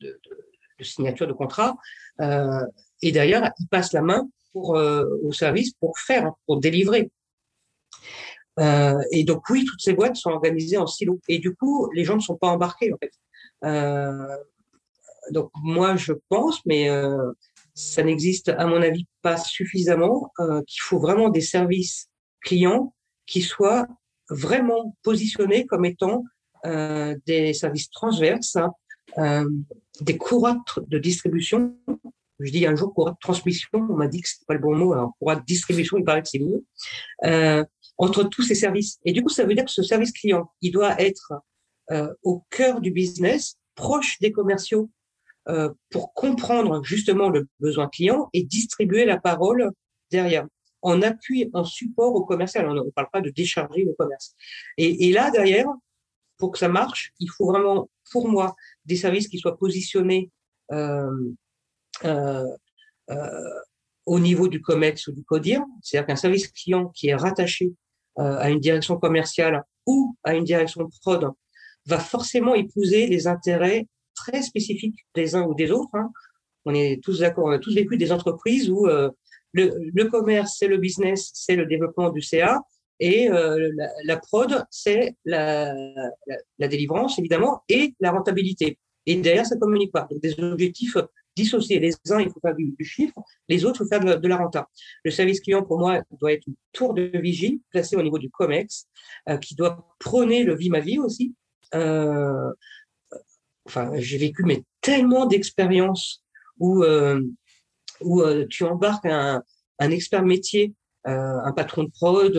[0.00, 1.76] de, signature de contrat.
[2.20, 2.64] Euh,
[3.02, 7.10] et d'ailleurs, il passe la main pour, au service pour faire, pour délivrer.
[8.58, 11.20] Euh, et donc oui, toutes ces boîtes sont organisées en silos.
[11.28, 13.12] Et du coup, les gens ne sont pas embarqués en fait.
[13.64, 14.36] Euh,
[15.30, 17.32] donc moi, je pense, mais euh,
[17.74, 22.08] ça n'existe à mon avis pas suffisamment, euh, qu'il faut vraiment des services
[22.40, 22.94] clients
[23.26, 23.86] qui soient
[24.30, 26.24] vraiment positionnés comme étant
[26.66, 28.56] euh, des services transverses,
[29.16, 29.46] hein,
[30.00, 31.76] des courroies de distribution.
[32.40, 34.76] Je dis un jour courroie de transmission, on m'a dit que c'était pas le bon
[34.76, 36.64] mot, alors courroie de distribution, il paraît que c'est mieux.
[37.98, 38.98] Entre tous ces services.
[39.04, 41.32] Et du coup, ça veut dire que ce service client, il doit être
[41.90, 44.90] euh, au cœur du business, proche des commerciaux,
[45.48, 49.70] euh, pour comprendre justement le besoin client et distribuer la parole
[50.10, 50.46] derrière,
[50.82, 52.68] en appui, en support au commercial.
[52.68, 54.34] On ne parle pas de décharger le commerce.
[54.76, 55.66] Et, et, là, derrière,
[56.36, 60.30] pour que ça marche, il faut vraiment, pour moi, des services qui soient positionnés
[60.72, 61.32] euh,
[62.04, 62.44] euh,
[63.10, 63.60] euh
[64.04, 67.74] au niveau du COMEX ou du CODIR, c'est-à-dire qu'un service client qui est rattaché
[68.18, 71.30] à une direction commerciale ou à une direction prod
[71.86, 75.94] va forcément épouser les intérêts très spécifiques des uns ou des autres.
[75.94, 76.10] Hein.
[76.64, 79.10] On est tous d'accord, on a tous vécu des entreprises où euh,
[79.52, 82.60] le, commerce, c'est le business, c'est le développement du CA,
[83.00, 83.70] et euh,
[84.04, 88.78] la, prod, c'est la, la, la, délivrance, évidemment, et la rentabilité.
[89.06, 90.06] Et derrière, ça communique pas.
[90.10, 90.96] Donc, des objectifs
[91.38, 91.78] dissocier.
[91.78, 94.68] Les uns, il faut faire du, chiffre, les autres, il faut faire de, la renta.
[95.04, 98.30] Le service client, pour moi, doit être une tour de vigie placée au niveau du
[98.30, 98.86] COMEX,
[99.28, 101.34] euh, qui doit prôner le vie ma vie aussi.
[101.74, 102.50] Euh,
[103.66, 106.24] enfin, j'ai vécu mais tellement d'expériences
[106.58, 107.22] où, euh,
[108.00, 109.42] où tu embarques un,
[109.78, 110.74] un expert métier,
[111.04, 112.34] un patron de prod,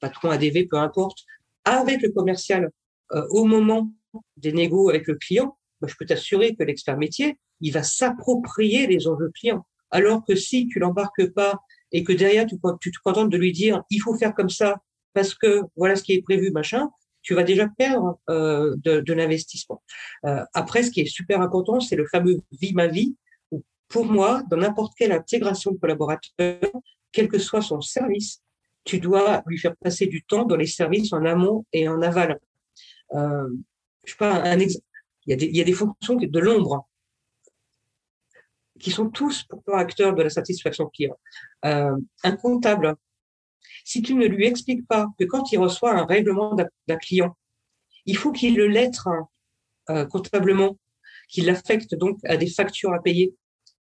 [0.00, 1.18] patron ADV, peu importe,
[1.64, 2.70] avec le commercial
[3.10, 3.92] au moment
[4.38, 9.06] des négos avec le client, je peux t'assurer que l'expert métier, il va s'approprier les
[9.08, 9.66] enjeux clients.
[9.90, 11.60] Alors que si tu l'embarques pas
[11.92, 14.80] et que derrière tu, te contentes de lui dire il faut faire comme ça
[15.14, 16.90] parce que voilà ce qui est prévu, machin,
[17.22, 19.82] tu vas déjà perdre euh, de, l'investissement.
[20.26, 23.16] Euh, après, ce qui est super important, c'est le fameux vie ma vie.
[23.50, 26.60] Où pour moi, dans n'importe quelle intégration de collaborateur,
[27.10, 28.42] quel que soit son service,
[28.84, 32.38] tu dois lui faire passer du temps dans les services en amont et en aval.
[33.14, 33.48] Euh,
[34.04, 34.68] je sais pas a des,
[35.26, 36.86] il y a des fonctions de l'ombre
[38.78, 41.16] qui sont tous pourtant acteurs de la satisfaction client.
[41.64, 42.94] Euh, un comptable,
[43.84, 47.36] si tu ne lui expliques pas que quand il reçoit un règlement d'un client,
[48.04, 49.08] il faut qu'il le lettre
[49.90, 50.78] euh, comptablement,
[51.28, 53.34] qu'il l'affecte donc à des factures à payer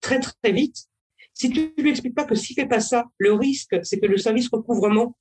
[0.01, 0.87] très très vite.
[1.35, 4.19] Si tu lui expliques pas que s'il fait pas ça, le risque, c'est que le
[4.19, 5.17] service recouvrement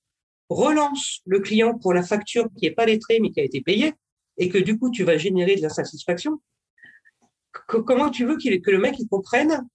[0.49, 3.93] relance le client pour la facture qui est pas lettrée mais qui a été payée
[4.37, 6.41] et que du coup tu vas générer de l'insatisfaction
[7.51, 9.67] comment tu veux que le mec comprenne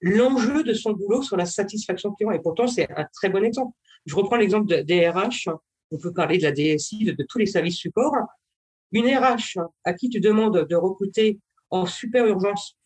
[0.00, 2.32] l'enjeu de son boulot sur la satisfaction client?
[2.32, 3.72] Et pourtant, c'est un très bon exemple.
[4.06, 5.48] Je reprends l'exemple des RH.
[5.90, 8.14] On peut parler de la DSI, de, tous les services support.
[8.92, 11.40] Une RH à qui tu demandes de recruter
[11.70, 12.76] en super urgence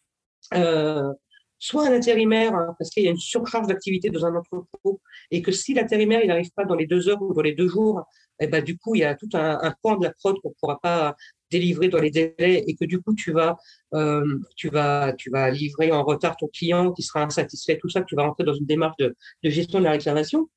[0.55, 1.13] euh,
[1.59, 5.01] soit un intérimaire, hein, parce qu'il y a une surcharge d'activité dans un entrepôt,
[5.31, 8.05] et que si l'intérimaire n'arrive pas dans les deux heures ou dans les deux jours,
[8.41, 10.55] eh ben, du coup, il y a tout un, pan de la prod qu'on ne
[10.61, 11.17] pourra pas
[11.51, 13.57] délivrer dans les délais et que du coup tu vas
[13.95, 18.01] euh, tu vas tu vas livrer en retard ton client qui sera insatisfait tout ça
[18.01, 20.49] que tu vas rentrer dans une démarche de, de gestion de la réclamation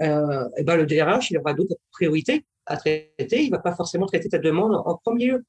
[0.00, 4.06] euh, et ben le DRH il aura d'autres priorités à traiter il va pas forcément
[4.06, 5.44] traiter ta demande en premier lieu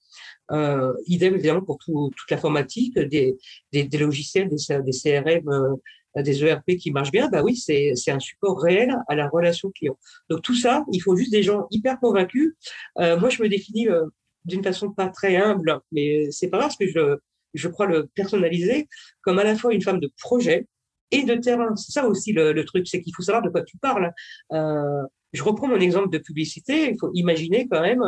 [0.51, 3.36] euh, idem évidemment pour tout, toute l'informatique des,
[3.71, 5.77] des, des, logiciels des, des CRM
[6.17, 9.71] euh, des ERP qui marchent bien, bah oui, c'est un support réel à la relation
[9.71, 9.97] client.
[10.30, 12.55] Donc tout ça, il faut juste des gens hyper convaincus.
[12.99, 14.05] Euh, moi, je me définis euh,
[14.45, 17.17] d'une façon pas très humble, mais c'est pas grave parce que je,
[17.53, 18.87] je crois le personnaliser
[19.21, 20.67] comme à la fois une femme de projet
[21.11, 21.75] et de terrain.
[21.75, 24.11] C'est ça aussi le, le truc, c'est qu'il faut savoir de quoi tu parles.
[24.53, 26.91] Euh, je reprends mon exemple de publicité.
[26.91, 28.03] Il faut imaginer quand même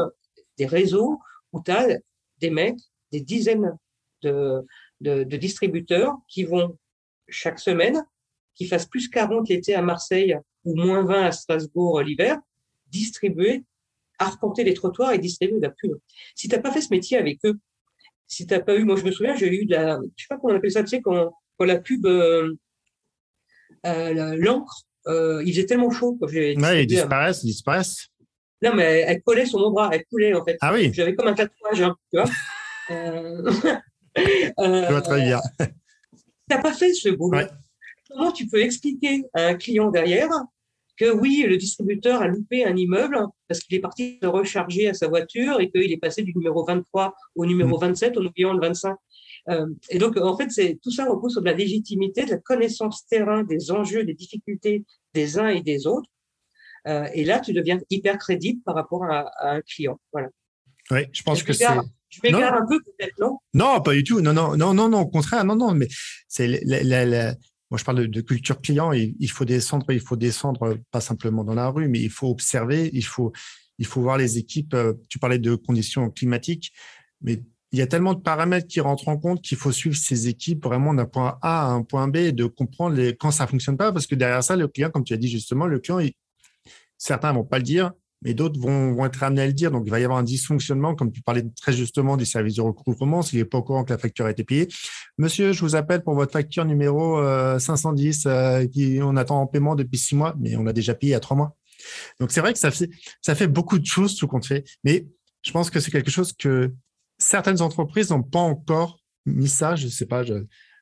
[0.58, 1.20] des réseaux
[1.54, 1.88] où tu as
[2.40, 2.80] des mecs,
[3.12, 3.78] des dizaines
[4.24, 4.62] de,
[5.02, 6.78] de, de, distributeurs qui vont
[7.28, 8.04] chaque semaine,
[8.56, 12.38] qui fassent plus 40 l'été à Marseille ou moins 20 à Strasbourg l'hiver,
[12.88, 13.64] distribuer
[14.22, 15.92] arpenter les trottoirs et distribuer de la pub.
[16.36, 17.60] Si tu n'as pas fait ce métier avec eux,
[18.28, 20.28] si tu n'as pas eu, moi je me souviens, j'ai eu de la, je sais
[20.30, 22.56] pas comment on appelle ça, tu sais, quand, quand la pub, euh,
[23.86, 26.18] euh, l'encre, euh, il faisait tellement chaud.
[26.20, 28.08] Quand ouais, ils disparaissent, ils disparaissent.
[28.62, 30.58] Non, mais elle, collait sur mon bras, elle coulait en fait.
[30.62, 30.92] Ah oui.
[30.94, 32.30] J'avais comme un tatouage, hein, tu vois.
[34.16, 35.40] je vois très bien.
[35.60, 35.66] Tu
[36.50, 37.40] n'as pas fait ce boulot.
[38.10, 40.30] Comment tu peux expliquer à un client derrière
[41.02, 44.94] que oui, le distributeur a loupé un immeuble parce qu'il est parti se recharger à
[44.94, 48.62] sa voiture et qu'il est passé du numéro 23 au numéro 27 en oubliant le
[48.62, 48.96] 25.
[49.50, 53.08] Euh, et donc, en fait, c'est tout ça repose sur la légitimité, de la connaissance
[53.08, 54.86] terrain des enjeux, des difficultés
[55.16, 56.10] des uns et des autres.
[56.88, 60.00] Euh, et là, tu deviens hyper crédible par rapport à, un client.
[60.14, 60.30] Voilà.
[60.92, 61.66] Oui, je pense que c'est.
[62.10, 63.40] Je m'égare un peu peut-être, non?
[63.54, 64.20] Non, pas du tout.
[64.20, 65.00] Non, non, non, non, non.
[65.00, 65.72] Au contraire, non, non.
[65.72, 65.88] Mais
[66.28, 67.36] c'est la, la, la,
[67.72, 68.92] moi, je parle de, culture client.
[68.92, 72.28] Et il faut descendre, il faut descendre pas simplement dans la rue, mais il faut
[72.28, 73.32] observer, il faut,
[73.80, 74.74] il faut voir les équipes.
[74.74, 76.74] Euh, tu parlais de conditions climatiques,
[77.22, 77.42] mais
[77.72, 80.66] il y a tellement de paramètres qui rentrent en compte qu'il faut suivre ces équipes
[80.66, 83.78] vraiment d'un point A à un point B et de comprendre les, quand ça fonctionne
[83.78, 86.06] pas, parce que derrière ça, le client, comme tu as dit justement, le client,
[86.98, 89.72] certains vont pas le dire, mais d'autres vont, être amenés à le dire.
[89.72, 92.62] Donc, il va y avoir un dysfonctionnement, comme tu parlais très justement des services de
[92.62, 94.68] recouvrement, s'il n'est pas au courant que la facture a été payée.
[95.18, 97.18] Monsieur, je vous appelle pour votre facture numéro
[97.60, 100.94] 510, euh, euh, qui on attend en paiement depuis six mois, mais on l'a déjà
[100.94, 101.56] payé il y a trois mois.
[102.20, 104.66] Donc, c'est vrai que ça fait, beaucoup de choses, tout compte fait.
[104.84, 105.08] Mais
[105.42, 106.72] je pense que c'est quelque chose que
[107.18, 109.76] certaines entreprises n'ont pas encore mis ça.
[109.76, 110.24] Je sais pas,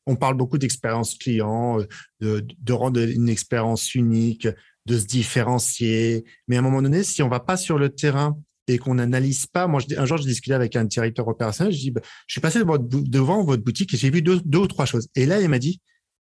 [0.05, 1.79] on parle beaucoup d'expérience client,
[2.23, 4.47] euh, de rendre une expérience unique,
[4.89, 6.25] de se différencier.
[6.47, 8.37] Mais à un moment donné, si on va pas sur le terrain
[8.67, 11.91] et qu'on n'analyse pas, moi, un jour, je discutais avec un directeur opérationnel, je dis,
[11.91, 15.07] bah, je suis passé devant votre boutique et j'ai vu deux, ou trois choses.
[15.15, 15.79] Et là, il m'a dit,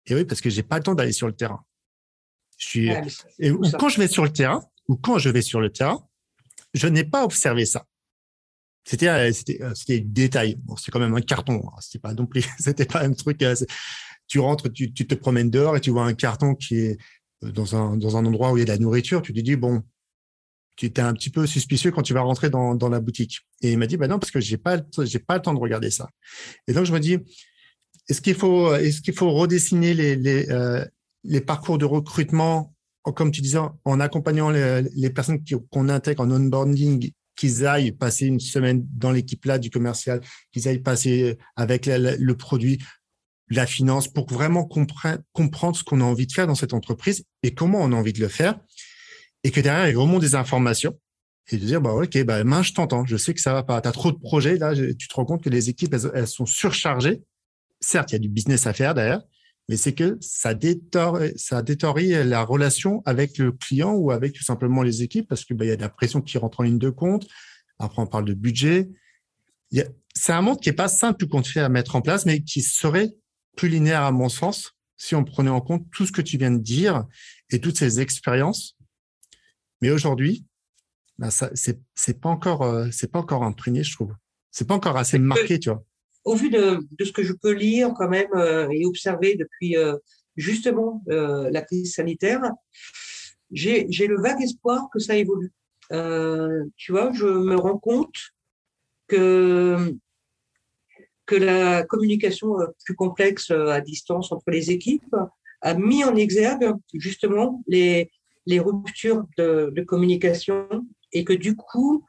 [0.07, 1.65] et eh oui, parce que j'ai pas le temps d'aller sur le terrain.
[2.59, 2.91] Je suis,
[3.41, 6.07] et, ou quand je vais sur le terrain, ou quand je vais sur le terrain,
[6.75, 7.87] je n'ai pas observé ça.
[8.85, 10.57] C'était, euh, c'était, euh, c'était détail.
[10.63, 11.63] Bon, c'est quand même un carton.
[11.67, 11.77] Hein.
[11.81, 13.43] C'était pas non plus, c'était pas un truc.
[13.43, 13.55] Euh,
[14.29, 16.99] tu rentres, tu, tu te promènes dehors et tu vois un carton qui est
[17.43, 19.57] dans un, dans un endroit où il y a de la nourriture, tu te dis,
[19.57, 19.83] bon,
[20.77, 23.41] tu étais un petit peu suspicieux quand tu vas rentrer dans, dans la boutique.
[23.63, 25.91] Et il m'a dit, bah non, parce que j'ai pas, pas le temps de regarder
[25.91, 26.09] ça.
[26.67, 27.19] Et donc, je me dis,
[28.09, 30.85] est-ce qu'il faut, est-ce faut redessiner les, les, euh,
[31.47, 37.13] parcours de recrutement, comme tu disais, en accompagnant les, les personnes qu'on intègre en onboarding,
[37.37, 40.21] qu'ils aillent passer une semaine dans l'équipe là du commercial,
[40.53, 42.79] qu'ils aillent passer avec le produit,
[43.51, 47.55] la finance pour vraiment comprendre ce qu'on a envie de faire dans cette entreprise et
[47.55, 48.59] comment on a envie de le faire.
[49.43, 50.99] Et que derrière, il remonte des informations
[51.51, 53.05] et de dire, bah, OK, bah, main, je t'entends.
[53.05, 53.81] Je sais que ça va pas.
[53.81, 54.57] Tu as trop de projets.
[54.57, 57.23] Là, tu te rends compte que les équipes, elles, sont surchargées.
[57.81, 59.21] Certes, il y a du business à faire derrière,
[59.69, 64.43] mais c'est que ça détorie, ça détorie la relation avec le client ou avec tout
[64.43, 66.79] simplement les équipes parce que, bah, y a de la pression qui rentre en ligne
[66.79, 67.27] de compte.
[67.79, 68.89] Après, on parle de budget.
[70.15, 72.63] C'est un monde qui est pas simple qu'on fait à mettre en place, mais qui
[72.63, 73.15] serait
[73.57, 76.51] plus linéaire à mon sens si on prenait en compte tout ce que tu viens
[76.51, 77.05] de dire
[77.51, 78.77] et toutes ces expériences.
[79.81, 80.47] Mais aujourd'hui,
[81.19, 84.15] ben ça, c'est, pas encore, euh, c'est pas encore imprégné, je trouve.
[84.51, 85.85] C'est pas encore assez marqué, tu vois.
[86.25, 89.77] Au vu de, de ce que je peux lire quand même euh, et observer depuis
[89.77, 89.97] euh,
[90.37, 92.43] justement la crise sanitaire,
[93.51, 95.53] j'ai, j'ai le vague espoir que ça évolue.
[95.91, 98.17] tu vois, je me rends compte
[99.07, 99.95] que
[101.27, 105.17] que la communication plus complexe à distance entre les équipes
[105.63, 108.11] a mis en exergue justement les,
[108.47, 110.69] les ruptures de, de communication
[111.13, 112.05] et que du coup,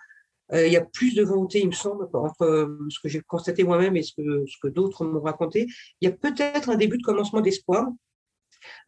[0.53, 3.21] euh, il y a plus de volonté, il me semble, entre euh, ce que j'ai
[3.21, 5.67] constaté moi-même et ce que, ce que d'autres m'ont raconté.
[6.01, 7.87] Il y a peut-être un début de commencement d'espoir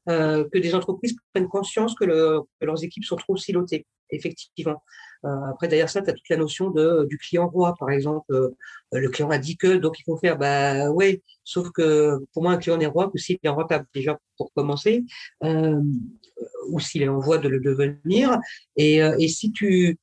[0.10, 4.84] euh, que des entreprises prennent conscience que, le, que, leurs équipes sont trop silotées, effectivement.
[5.26, 8.32] Euh, après, derrière ça, tu as toute la notion de, du client roi, par exemple.
[8.32, 8.50] Euh,
[8.92, 12.54] le client a dit que, donc il faut faire, bah ouais, sauf que pour moi,
[12.54, 15.04] un client n'est roi que s'il est rentable, déjà, pour commencer,
[15.42, 18.38] ou s'il est en voie de le devenir.
[18.76, 19.98] Et, et si tu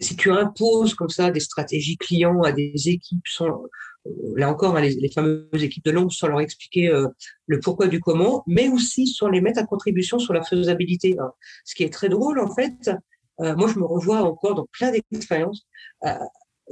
[0.00, 3.26] si tu imposes comme ça des stratégies clients à des équipes
[4.36, 7.08] là encore, hein, les, fameuses équipes de l'ombre, sans leur expliquer euh,
[7.46, 11.16] le pourquoi du comment, mais aussi sans les mettre à contribution sur la faisabilité.
[11.18, 11.30] Hein.
[11.64, 12.90] Ce qui est très drôle, en fait,
[13.40, 15.66] euh, moi, je me revois encore dans plein d'expériences.
[16.04, 16.12] Euh,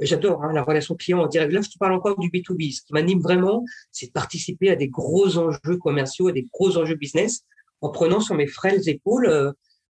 [0.01, 1.51] j'adore hein, la relation client en direct.
[1.51, 2.75] Là, je te parle encore du B2B.
[2.75, 6.77] Ce qui m'anime vraiment, c'est de participer à des gros enjeux commerciaux, à des gros
[6.77, 7.41] enjeux business,
[7.81, 9.53] en prenant sur mes frêles épaules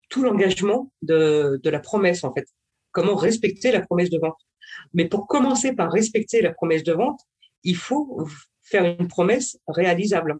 [0.08, 2.46] tout l'engagement de, de la promesse, en fait.
[2.92, 4.38] Comment respecter la promesse de vente.
[4.92, 7.20] Mais pour commencer par respecter la promesse de vente,
[7.62, 8.26] il faut
[8.62, 10.38] faire une promesse réalisable.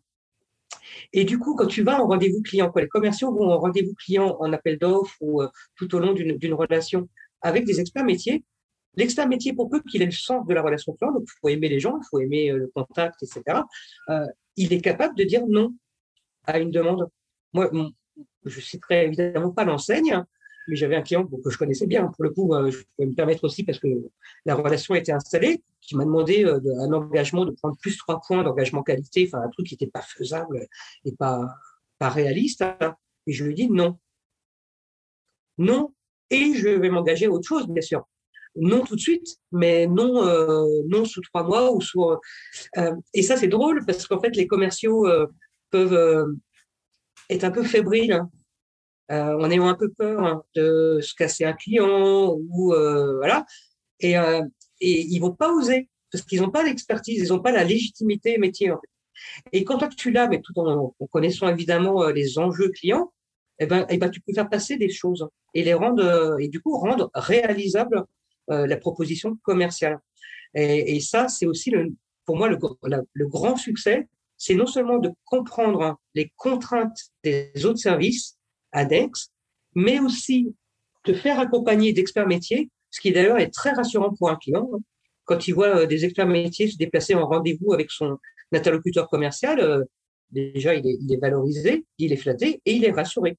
[1.13, 3.95] Et du coup, quand tu vas en rendez-vous client, quand les commerciaux vont en rendez-vous
[3.95, 7.09] client en appel d'offres ou euh, tout au long d'une relation
[7.43, 8.45] avec des experts métiers,
[8.97, 11.49] l'expert métier, pour peu qu'il ait le sens de la relation client, donc il faut
[11.49, 13.61] aimer les gens, il faut aimer euh, le contact, etc.,
[14.09, 14.27] euh,
[14.57, 15.75] il est capable de dire non
[16.47, 17.09] à une demande.
[17.53, 17.71] Moi,
[18.45, 20.25] je citerai évidemment pas l'enseigne,
[20.69, 22.07] mais j'avais un client que je connaissais bien.
[22.07, 23.89] Pour le coup, euh, je pouvais me permettre aussi parce que
[24.45, 28.43] la relation était installée, qui m'a demandé euh, un engagement de prendre plus trois points
[28.43, 30.67] d'engagement qualité, enfin un truc qui n'était pas faisable
[31.05, 31.47] et pas,
[31.99, 32.63] pas réaliste.
[32.63, 32.95] Hein.
[33.27, 33.99] Et je lui ai dit non.
[35.59, 35.93] Non,
[36.31, 38.07] et je vais m'engager à autre chose, bien sûr.
[38.57, 42.05] Non tout de suite, mais non, euh, non sous trois mois ou sous.
[43.15, 45.07] et ça, c'est drôle parce qu'en fait, les commerciaux
[45.71, 46.35] peuvent
[47.29, 48.13] être un peu fébriles.
[48.13, 48.31] Hein
[49.11, 53.45] euh, en ayant un peu peur hein, de se casser un client ou euh, voilà.
[53.99, 54.43] Et, euh,
[54.81, 58.39] et ils vont pas oser parce qu'ils n'ont pas l'expertise, ils n'ont pas la légitimité
[58.39, 58.73] métier.
[59.53, 63.13] Et quand toi tu l'as, mais tout en, connaissant évidemment euh, les enjeux clients,
[63.59, 66.61] eh ben, eh ben tu peux faire passer des choses et les rendre et du
[66.61, 68.05] coup rendre réalisable
[68.49, 70.01] la proposition commerciale.
[70.55, 71.93] Et, et ça, c'est aussi le,
[72.25, 72.59] pour moi le,
[73.13, 78.40] le grand succès, c'est non seulement de comprendre les contraintes des autres services,
[78.73, 79.31] ADEX,
[79.75, 80.55] mais aussi
[81.05, 84.69] te faire accompagner d'experts métiers, ce qui d'ailleurs est très rassurant pour un client.
[84.75, 84.79] Hein.
[85.25, 88.19] Quand il voit euh, des experts métiers se déplacer en rendez-vous avec son
[88.53, 89.85] interlocuteur commercial, euh,
[90.31, 93.37] déjà il est, il est, valorisé, il est flatté et il est rassuré.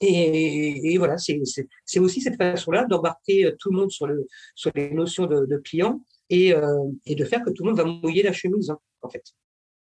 [0.00, 4.70] Et, et voilà, c'est aussi cette façon-là d'embarquer euh, tout le monde sur, le, sur
[4.74, 7.84] les notions de, de client et, euh, et, de faire que tout le monde va
[7.84, 9.24] mouiller la chemise, hein, en fait.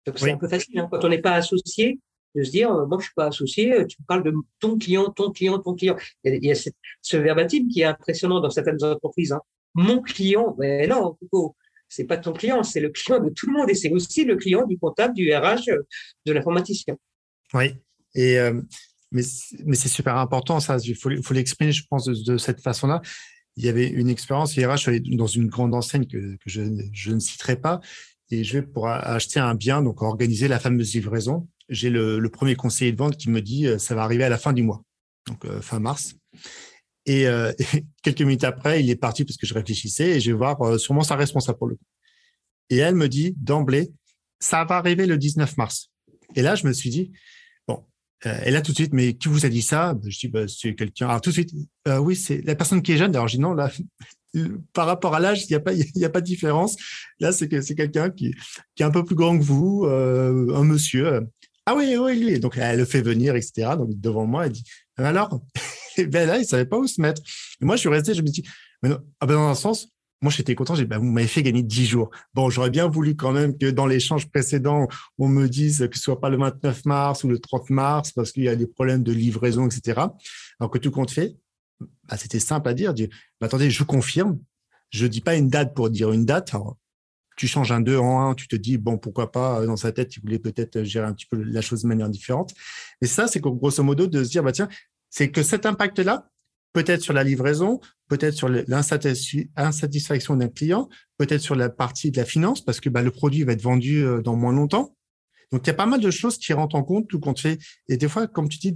[0.05, 0.89] Donc c'est un peu facile hein.
[0.91, 1.99] quand on n'est pas associé
[2.35, 5.09] de se dire, euh, moi, je suis pas associé, euh, tu parles de ton client,
[5.11, 5.95] ton client, ton client.
[6.23, 9.31] Il y a, ce verbatim qui est impressionnant dans certaines entreprises.
[9.31, 9.41] Hein.
[9.75, 11.55] Mon client, mais non, Coco,
[11.89, 14.35] c'est pas ton client, c'est le client de tout le monde et c'est aussi le
[14.35, 15.83] client du comptable, du RH, euh,
[16.25, 16.95] de l'informaticien.
[17.53, 17.75] Oui,
[18.15, 18.37] et
[19.11, 19.21] mais,
[19.63, 20.77] mais c'est super important ça.
[20.83, 23.01] Il faut, l'exprimer, je pense, de, cette façon-là.
[23.55, 27.19] Il y avait une expérience RH dans une grande enseigne que, que je, je, ne
[27.19, 27.79] citerai pas,
[28.31, 32.55] et je vais pour acheter un bien, donc organiser la fameuse livraison j'ai le, premier
[32.55, 34.83] conseiller de vente qui me dit euh, ça va arriver à la fin du mois,
[35.27, 36.15] donc euh, fin mars.
[37.05, 37.51] Et, euh,
[38.03, 41.03] quelques minutes après, il est parti parce que je réfléchissais et je vais voir sûrement
[41.03, 41.85] sa responsable pour le coup.
[42.69, 43.91] Et elle me dit d'emblée,
[44.39, 45.91] ça va arriver le 19 mars.
[46.35, 47.11] Et là, je me suis dit,
[47.67, 47.83] bon,
[48.25, 49.95] et là tout de suite, mais qui vous a dit ça?
[50.05, 51.07] Je dis, bah, c'est quelqu'un.
[51.07, 51.51] Alors tout de suite,
[51.87, 53.15] oui, c'est la personne qui est jeune.
[53.15, 53.69] Alors je dis non, là,
[54.73, 56.75] par rapport à l'âge, il n'y a pas, y a pas de différence.
[57.19, 58.33] Là, c'est que c'est quelqu'un qui,
[58.75, 61.27] qui est un peu plus grand que vous, un monsieur.
[61.65, 62.39] Ah oui, oui, lui.
[62.39, 63.75] Donc, elle le fait venir, etc.
[63.77, 64.63] Donc, devant moi, elle dit,
[64.97, 65.41] alors,
[65.97, 67.21] ben là, il savait pas où se mettre.
[67.61, 68.43] Et moi, je suis resté, je me dis,
[68.81, 69.87] mais non, ah ben dans un sens,
[70.21, 70.75] moi, j'étais content.
[70.75, 72.09] J'ai dit, ben, vous m'avez fait gagner 10 jours.
[72.33, 74.87] Bon, j'aurais bien voulu quand même que dans l'échange précédent,
[75.17, 78.31] on me dise que ce soit pas le 29 mars ou le 30 mars parce
[78.31, 80.01] qu'il y a des problèmes de livraison, etc.
[80.59, 81.35] Alors que tout compte fait,
[82.07, 82.93] bah, c'était simple à dire.
[82.93, 83.09] dire
[83.41, 84.39] bah, attendez, je confirme.
[84.91, 86.53] Je dis pas une date pour dire une date
[87.35, 89.91] tu changes un 2 en 1, tu te dis, bon, pourquoi pas, euh, dans sa
[89.91, 92.53] tête, il voulait peut-être gérer un petit peu la chose de manière différente.
[93.01, 94.69] Et ça, c'est grosso modo de se dire, bah, tiens,
[95.09, 96.29] c'est que cet impact-là,
[96.73, 97.79] peut-être sur la livraison,
[98.09, 103.01] peut-être sur l'insatisfaction d'un client, peut-être sur la partie de la finance, parce que bah,
[103.01, 104.95] le produit va être vendu euh, dans moins longtemps.
[105.51, 107.59] Donc, il y a pas mal de choses qui rentrent en compte, tout compte fait.
[107.87, 108.73] Et des fois, comme tu dis,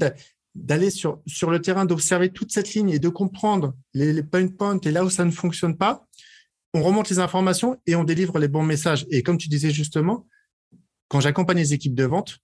[0.53, 4.47] d'aller sur, sur le terrain, d'observer toute cette ligne et de comprendre les, les pain
[4.47, 6.07] points et là où ça ne fonctionne pas,
[6.73, 9.05] on remonte les informations et on délivre les bons messages.
[9.09, 10.27] Et comme tu disais justement,
[11.07, 12.37] quand j'accompagne les équipes de vente,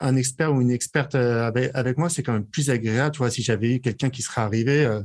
[0.00, 3.12] un expert ou une experte euh, avec, moi, c'est quand même plus agréable.
[3.12, 5.02] Tu vois, si j'avais eu quelqu'un qui serait arrivé, euh,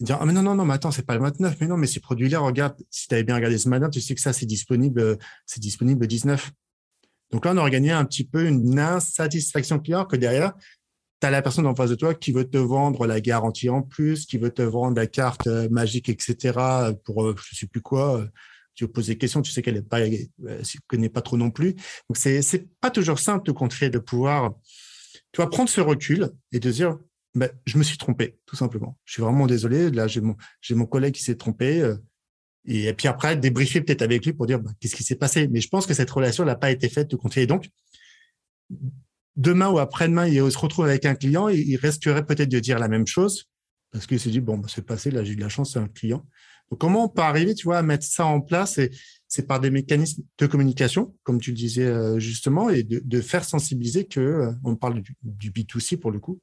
[0.00, 1.86] dire ah mais non non non mais attends c'est pas le 29 mais non mais
[1.86, 4.32] ces produits là regarde si tu avais bien regardé ce matin tu sais que ça
[4.32, 5.16] c'est disponible euh,
[5.46, 6.50] c'est disponible le 19
[7.30, 10.52] donc là on aurait gagné un petit peu une insatisfaction client que derrière
[11.20, 13.82] tu as la personne en face de toi qui veut te vendre la garantie en
[13.82, 16.58] plus qui veut te vendre la carte magique etc
[17.04, 18.26] pour je sais plus quoi
[18.74, 21.74] tu poses des questions, tu sais qu'elle euh, connaît pas trop non plus.
[21.74, 24.54] Donc c'est c'est pas toujours simple de contrer, de pouvoir,
[25.32, 26.98] tu vas prendre ce recul et de dire,
[27.34, 28.98] ben, je me suis trompé, tout simplement.
[29.04, 29.90] Je suis vraiment désolé.
[29.90, 31.80] Là, j'ai mon j'ai mon collègue qui s'est trompé.
[31.80, 31.96] Euh,
[32.66, 35.48] et, puis après, débriefer peut-être avec lui pour dire ben, qu'est-ce qui s'est passé?
[35.48, 37.42] Mais je pense que cette relation n'a pas été faite de contrer.
[37.42, 37.68] Et donc,
[39.36, 42.78] demain ou après-demain, il se retrouve avec un client, et il resterait peut-être de dire
[42.78, 43.48] la même chose
[43.94, 45.12] parce qu'il s'est dit bon, ben, c'est passé.
[45.12, 46.26] Là, j'ai eu de la chance, c'est un client.
[46.78, 48.80] Comment on peut arriver, tu vois, à mettre ça en place
[49.28, 53.44] c'est par des mécanismes de communication, comme tu le disais euh, justement, et de, faire
[53.44, 56.40] sensibiliser que, euh, on parle du, B2C pour le coup,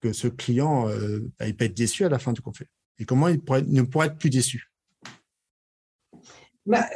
[0.00, 2.66] que ce client, euh, bah, il peut être déçu à la fin du conflit.
[2.98, 4.72] Et comment il ne pourrait être plus déçu?
[6.66, 6.88] Bah,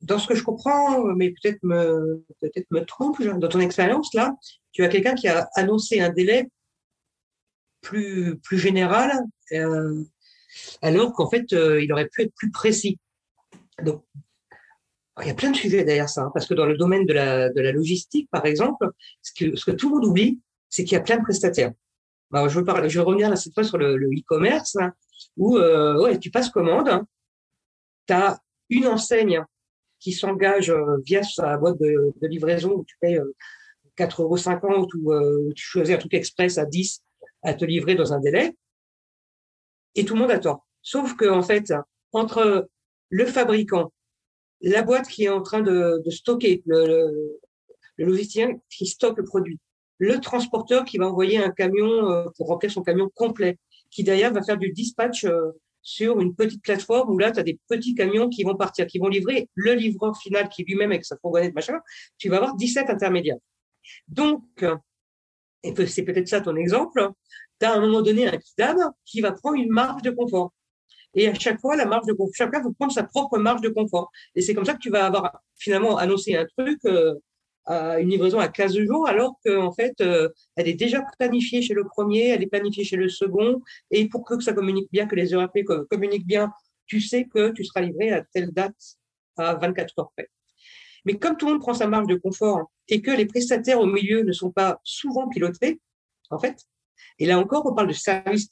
[0.00, 4.34] Dans ce que je comprends, mais peut-être me, peut-être me trompe, dans ton expérience là,
[4.72, 6.48] tu as quelqu'un qui a annoncé un délai
[7.80, 9.12] plus, plus général
[10.82, 12.98] alors qu'en fait, euh, il aurait pu être plus précis.
[13.82, 14.04] Donc,
[15.20, 17.12] il y a plein de sujets derrière ça, hein, parce que dans le domaine de
[17.12, 18.88] la, de la logistique, par exemple,
[19.22, 21.72] ce que, ce que tout le monde oublie, c'est qu'il y a plein de prestataires.
[22.32, 24.76] Alors, je, veux parler, je vais revenir là, cette fois sur le e-commerce,
[25.36, 27.06] où euh, ouais, tu passes commande, hein.
[28.08, 28.40] tu as
[28.70, 29.44] une enseigne
[30.04, 33.18] qui s'engage euh, via sa boîte de, livraison où tu payes
[33.96, 37.02] 4,50 euros ou tu choisis un truc express à 10
[37.42, 38.54] à te livrer dans un délai
[39.94, 40.62] et tout le monde attend.
[40.82, 41.72] Sauf que en fait,
[42.12, 42.68] entre
[43.08, 43.94] le fabricant,
[44.60, 47.40] la boîte qui est en train de, stocker, le, le,
[47.96, 49.58] le, logisticien qui stocke le produit,
[49.96, 53.58] le transporteur qui va envoyer un camion euh, pour remplir son camion complet,
[53.90, 55.52] qui d'ailleurs va faire du dispatch euh,
[55.84, 58.98] sur une petite plateforme où là, tu as des petits camions qui vont partir, qui
[58.98, 61.78] vont livrer le livreur final qui lui-même avec sa fourgonnette, machin,
[62.18, 63.36] tu vas avoir 17 intermédiaires.
[64.08, 64.64] Donc,
[65.62, 67.10] et c'est peut-être ça ton exemple,
[67.60, 70.52] tu as à un moment donné un kidam qui va prendre une marge de confort.
[71.14, 73.68] Et à chaque fois, la marge de confort, chacun va prendre sa propre marge de
[73.68, 74.10] confort.
[74.34, 77.14] Et c'est comme ça que tu vas avoir finalement annoncé un truc, euh,
[77.66, 81.74] à une livraison à 15 jours, alors qu'en fait, euh, elle est déjà planifiée chez
[81.74, 83.62] le premier, elle est planifiée chez le second.
[83.90, 85.58] Et pour que ça communique bien, que les ERP
[85.90, 86.52] communiquent bien,
[86.86, 88.76] tu sais que tu seras livré à telle date
[89.36, 90.28] à 24 heures près.
[91.04, 93.86] Mais comme tout le monde prend sa marge de confort et que les prestataires au
[93.86, 95.80] milieu ne sont pas souvent pilotés,
[96.30, 96.56] en fait,
[97.18, 98.48] et là encore, on parle de service.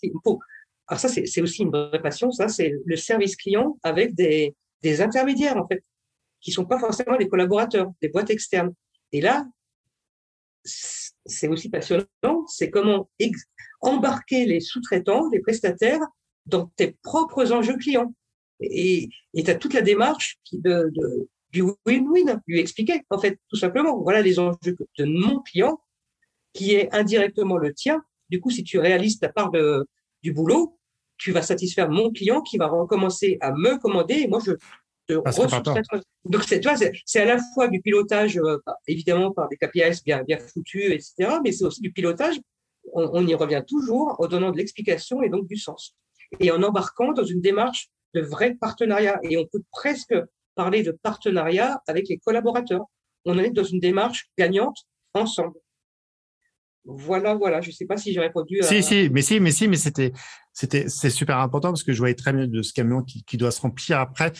[0.86, 2.30] Alors ça, c'est aussi une vraie passion.
[2.30, 5.82] Ça, c'est le service client avec des, des intermédiaires, en fait,
[6.40, 8.72] qui sont pas forcément des collaborateurs, des boîtes externes.
[9.12, 9.46] Et là,
[10.64, 12.06] c'est aussi passionnant.
[12.48, 13.10] C'est comment
[13.80, 16.00] embarquer les sous-traitants, les prestataires,
[16.46, 18.14] dans tes propres enjeux clients.
[18.60, 20.90] Et tu as toute la démarche de,
[21.50, 24.00] du win-win, lui expliquer, en fait, tout simplement.
[24.02, 25.80] Voilà les enjeux de mon client,
[26.52, 28.02] qui est indirectement le tien,
[28.32, 29.86] du coup, si tu réalises ta part de,
[30.22, 30.78] du boulot,
[31.18, 34.52] tu vas satisfaire mon client qui va recommencer à me commander et moi, je
[35.10, 35.30] ah,
[36.24, 36.62] Donc, c'est,
[37.04, 41.38] c'est à la fois du pilotage, euh, évidemment, par des KPIs bien, bien foutus, etc.,
[41.42, 42.36] mais c'est aussi du pilotage.
[42.94, 45.94] On, y revient toujours en donnant de l'explication et donc du sens.
[46.40, 49.18] Et en embarquant dans une démarche de vrai partenariat.
[49.22, 50.14] Et on peut presque
[50.54, 52.84] parler de partenariat avec les collaborateurs.
[53.24, 54.76] On en est dans une démarche gagnante
[55.14, 55.54] ensemble.
[56.84, 57.60] Voilà, voilà.
[57.60, 58.60] Je ne sais pas si j'ai répondu.
[58.60, 58.64] À...
[58.64, 60.12] Si, si, mais si, mais si, mais c'était,
[60.52, 63.36] c'était, c'est super important parce que je voyais très bien de ce camion qui, qui
[63.36, 64.32] doit se remplir après.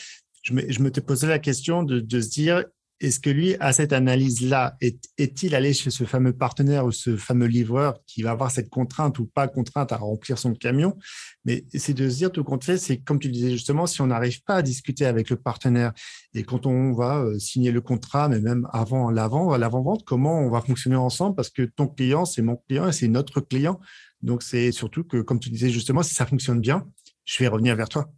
[0.43, 2.65] Je me, je me te posais la question de, de se dire,
[3.03, 7.47] est-ce que lui, à cette analyse-là, est-il allé chez ce fameux partenaire ou ce fameux
[7.47, 10.97] livreur qui va avoir cette contrainte ou pas contrainte à remplir son camion?
[11.45, 14.07] Mais c'est de se dire, tout compte fait, c'est comme tu disais justement, si on
[14.07, 15.93] n'arrive pas à discuter avec le partenaire
[16.33, 20.49] et quand on va euh, signer le contrat, mais même avant l'avant, l'avant-vente, comment on
[20.49, 21.35] va fonctionner ensemble?
[21.35, 23.81] Parce que ton client, c'est mon client et c'est notre client.
[24.23, 26.87] Donc, c'est surtout que, comme tu disais justement, si ça fonctionne bien,
[27.25, 28.09] je vais revenir vers toi.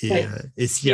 [0.00, 0.26] Et, euh,
[0.56, 0.92] et si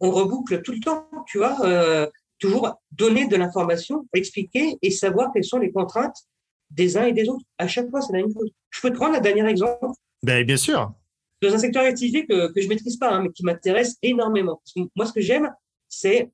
[0.00, 2.06] on reboucle tout le temps, tu vois, euh,
[2.38, 6.16] toujours donner de l'information, expliquer et savoir quelles sont les contraintes
[6.70, 7.44] des uns et des autres.
[7.58, 8.50] À chaque fois, c'est la même chose.
[8.70, 9.94] Je peux te prendre un dernier exemple.
[10.22, 10.92] Ben, bien sûr.
[11.42, 14.62] Dans un secteur d'activité que, que je maîtrise pas, hein, mais qui m'intéresse énormément.
[14.94, 15.50] moi, ce que j'aime,
[15.88, 16.30] c'est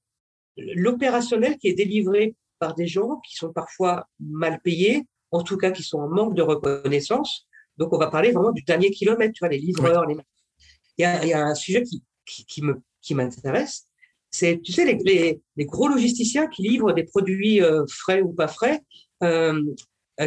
[0.57, 5.71] l'opérationnel qui est délivré par des gens qui sont parfois mal payés, en tout cas
[5.71, 7.47] qui sont en manque de reconnaissance.
[7.77, 10.17] Donc, on va parler vraiment du dernier kilomètre, tu vois, les livreurs, les...
[10.99, 11.83] Il y, a, y a un sujet
[12.25, 13.87] qui, m'intéresse,
[14.31, 18.81] c'est, tu sais, les, gros logisticiens qui livrent des produits frais ou pas frais,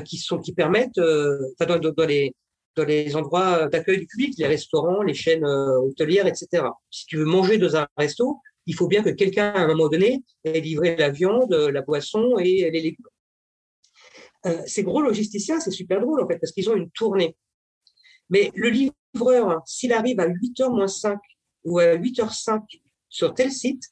[0.05, 5.45] qui sont, qui permettent, dans, dans, les, endroits d'accueil du public, les restaurants, les chaînes
[5.45, 6.63] hôtelières, etc.
[6.89, 9.89] Si tu veux manger dans un resto, il faut bien que quelqu'un, à un moment
[9.89, 13.07] donné, ait livré la viande, la boisson et les légumes.
[14.45, 17.35] Euh, ces gros logisticiens, c'est super drôle, en fait, parce qu'ils ont une tournée.
[18.29, 18.69] Mais le
[19.13, 21.17] livreur, s'il arrive à 8h moins 5
[21.63, 22.61] ou à 8h05
[23.09, 23.83] sur tel site,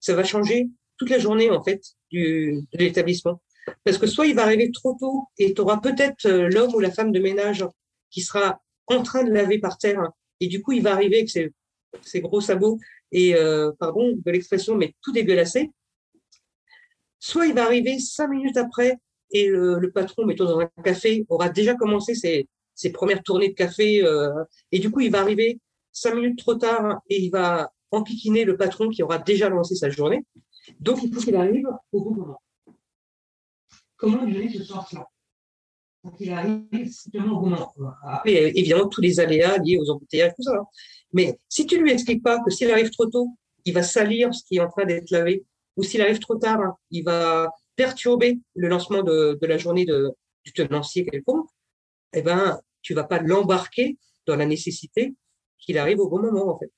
[0.00, 3.40] ça va changer toute la journée, en fait, du, de l'établissement.
[3.84, 6.80] Parce que soit il va arriver trop tôt et tu auras peut-être euh, l'homme ou
[6.80, 7.64] la femme de ménage
[8.10, 10.10] qui sera en train de laver par terre
[10.40, 12.78] et du coup il va arriver avec ses, gros sabots
[13.12, 15.70] et euh, pardon de l'expression mais tout dégueulassé.
[17.20, 18.98] Soit il va arriver cinq minutes après
[19.30, 23.54] et le, patron, mettons dans un café, aura déjà commencé ses, ses premières tournées de
[23.54, 25.60] café, euh, et du coup, il va arriver
[25.92, 29.90] cinq minutes trop tard et il va enquiquiner le patron qui aura déjà lancé sa
[29.90, 30.24] journée.
[30.80, 32.42] Donc, il faut qu'il arrive au bon moment.
[33.96, 35.06] Comment donner ce sens-là
[36.02, 37.72] Donc, il arrive simplement au bon moment.
[38.04, 40.56] Après, évidemment, tous les aléas liés aux embouteillages, tout ça.
[40.56, 40.64] Hein.
[41.12, 43.28] Mais si tu lui expliques pas que s'il arrive trop tôt,
[43.64, 45.44] il va salir ce qui est en train d'être lavé,
[45.76, 51.06] ou s'il arrive trop tard, il va perturber le lancement de, la journée du tenancier
[51.06, 51.48] quelconque,
[52.12, 55.14] eh ben, tu vas pas l'embarquer dans la nécessité
[55.58, 56.70] qu'il arrive au bon moment, en fait.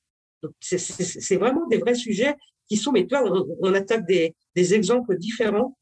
[0.61, 2.35] C'est vraiment des vrais sujets
[2.68, 3.22] qui sont, mais toi,
[3.61, 5.76] on, attaque des, exemples différents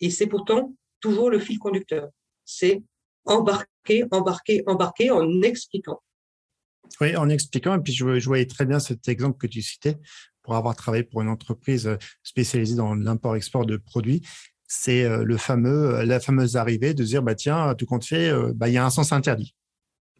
[0.00, 2.08] et c'est pourtant toujours le fil conducteur.
[2.44, 2.82] C'est
[3.24, 6.00] embarquer, embarquer, embarquer en expliquant.
[7.00, 7.78] Oui, en expliquant.
[7.78, 9.96] Et puis, je, voyais très bien cet exemple que tu citais
[10.42, 11.88] pour avoir travaillé pour une entreprise
[12.22, 14.22] spécialisée dans l'import-export de produits,
[14.72, 18.32] c'est euh, le fameux, euh, la fameuse arrivée de dire, bah, tiens, tout compte fait,
[18.54, 19.54] bah, il y a un sens interdit.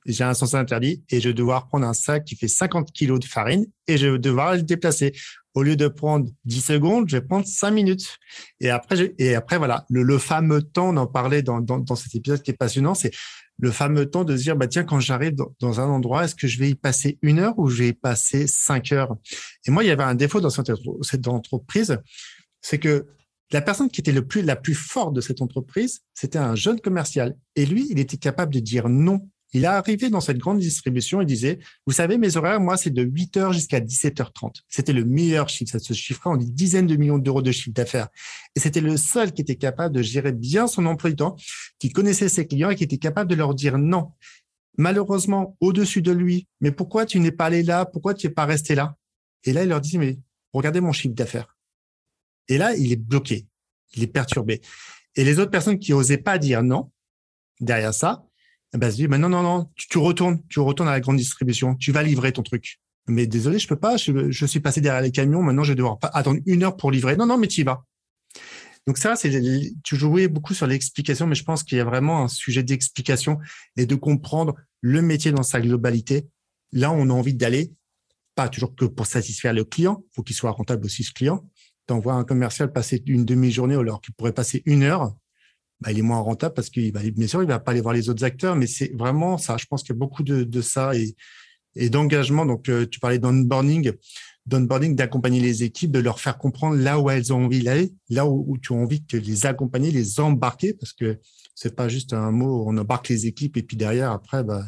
[0.06, 3.20] J'ai un sens interdit et je vais devoir prendre un sac qui fait 50 kilos
[3.20, 5.12] de farine et je vais devoir le déplacer.
[5.54, 8.16] Au lieu de prendre 10 secondes, je vais prendre 5 minutes.
[8.60, 11.96] Et après, et après voilà, le, le fameux temps, on en parlait dans, dans, dans
[11.96, 13.12] cet épisode qui est passionnant, c'est
[13.60, 16.58] le fameux temps de dire, bah, tiens, quand j'arrive dans, un endroit, est-ce que je
[16.58, 19.14] vais y passer une heure ou je vais y passer cinq heures?
[19.66, 21.98] Et moi, il y avait un défaut dans cette entreprise,
[22.62, 23.06] c'est que
[23.52, 26.80] la personne qui était le plus, la plus forte de cette entreprise, c'était un jeune
[26.80, 27.36] commercial.
[27.56, 31.20] Et lui, il était capable de dire non il est arrivé dans cette grande distribution
[31.20, 34.62] et disait, vous savez, mes horaires, moi, c'est de 8 heures jusqu'à 17h30.
[34.68, 35.72] C'était le meilleur chiffre.
[35.72, 38.08] Ça se chiffrait en dizaines de millions d'euros de chiffre d'affaires.
[38.54, 41.10] Et c'était le seul qui était capable de gérer bien son emploi
[41.78, 44.12] qui connaissait ses clients et qui était capable de leur dire non.
[44.78, 47.84] Malheureusement, au-dessus de lui, mais pourquoi tu n'es pas allé là?
[47.86, 48.96] Pourquoi tu n'es pas resté là?
[49.44, 50.18] Et là, il leur dit, mais
[50.52, 51.56] regardez mon chiffre d'affaires.
[52.48, 53.46] Et là, il est bloqué.
[53.94, 54.60] Il est perturbé.
[55.16, 56.90] Et les autres personnes qui osaient pas dire non,
[57.60, 58.24] derrière ça,
[58.72, 62.02] bah, dit, non, non, non, tu, retournes, tu retournes à la grande distribution, tu vas
[62.02, 62.78] livrer ton truc.
[63.08, 65.98] Mais désolé, je peux pas, je, suis passé derrière les camions, maintenant je vais devoir
[66.02, 67.16] attendre une heure pour livrer.
[67.16, 67.84] Non, non, mais tu y vas.
[68.86, 69.30] Donc ça, c'est
[69.82, 73.38] tu jouais beaucoup sur l'explication, mais je pense qu'il y a vraiment un sujet d'explication
[73.76, 76.26] et de comprendre le métier dans sa globalité.
[76.72, 77.72] Là, on a envie d'aller,
[78.36, 81.44] pas toujours que pour satisfaire le client, faut qu'il soit rentable aussi ce client.
[81.90, 85.12] T'envoies un commercial passer une demi-journée alors qu'il pourrait passer une heure,
[85.80, 87.94] bah, il est moins rentable parce qu'il va, bien sûr, il va pas aller voir
[87.94, 89.56] les autres acteurs, mais c'est vraiment ça.
[89.56, 92.46] Je pense qu'il y a beaucoup de, ça et, d'engagement.
[92.46, 93.90] Donc, euh, tu parlais d'onboarding,
[94.46, 98.24] d'onboarding, d'accompagner les équipes, de leur faire comprendre là où elles ont envie d'aller, là
[98.24, 101.18] où, tu as envie de les accompagner, les embarquer, parce que
[101.56, 104.62] c'est pas juste un mot, on embarque les équipes et puis derrière, après, bah,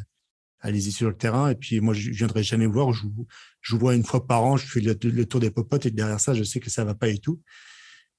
[0.63, 1.51] allez-y sur le terrain.
[1.51, 2.93] Et puis, moi, je viendrai jamais voir.
[2.93, 3.07] Je,
[3.61, 6.33] je vois une fois par an, je fais le, tour des popotes et derrière ça,
[6.33, 7.41] je sais que ça va pas et tout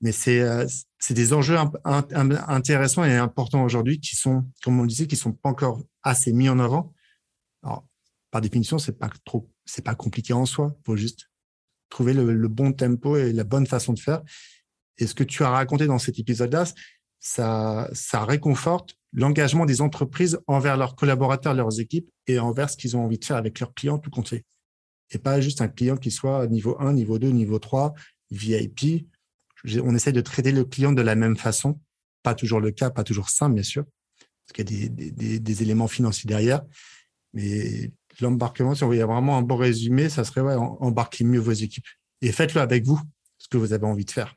[0.04, 0.68] mais c'est euh,
[1.12, 5.50] des enjeux intéressants et importants aujourd'hui qui sont, comme on le disait, qui sont pas
[5.50, 6.94] encore assez mis en avant.
[7.64, 7.88] Alors,
[8.30, 10.76] par définition, c'est pas trop, c'est pas compliqué en soi.
[10.86, 11.30] Faut juste
[11.88, 14.22] trouver le, bon tempo et la bonne façon de faire.
[14.98, 16.66] Et ce que tu as raconté dans cet épisode-là,
[17.24, 17.89] ça,
[18.26, 23.17] réconforte l'engagement des entreprises envers leurs collaborateurs, leurs équipes et envers ce qu'ils ont envie
[23.17, 24.43] de faire avec leurs clients tout compté.
[25.11, 27.93] Et pas juste un client qui soit niveau 1, niveau 2, niveau 3,
[28.32, 29.07] VIP,
[29.82, 31.80] on essaie de traiter le client de la même façon.
[32.24, 33.86] Pas toujours le cas, pas toujours simple, bien sûr,
[34.45, 36.61] parce qu'il y a des, éléments financiers derrière.
[37.34, 41.51] Mais l'embarquement, si on voulait vraiment un bon résumé, ça serait ouais, embarquer mieux vos
[41.51, 41.88] équipes
[42.21, 42.99] et faites-le avec vous,
[43.38, 44.36] ce que vous avez envie de faire.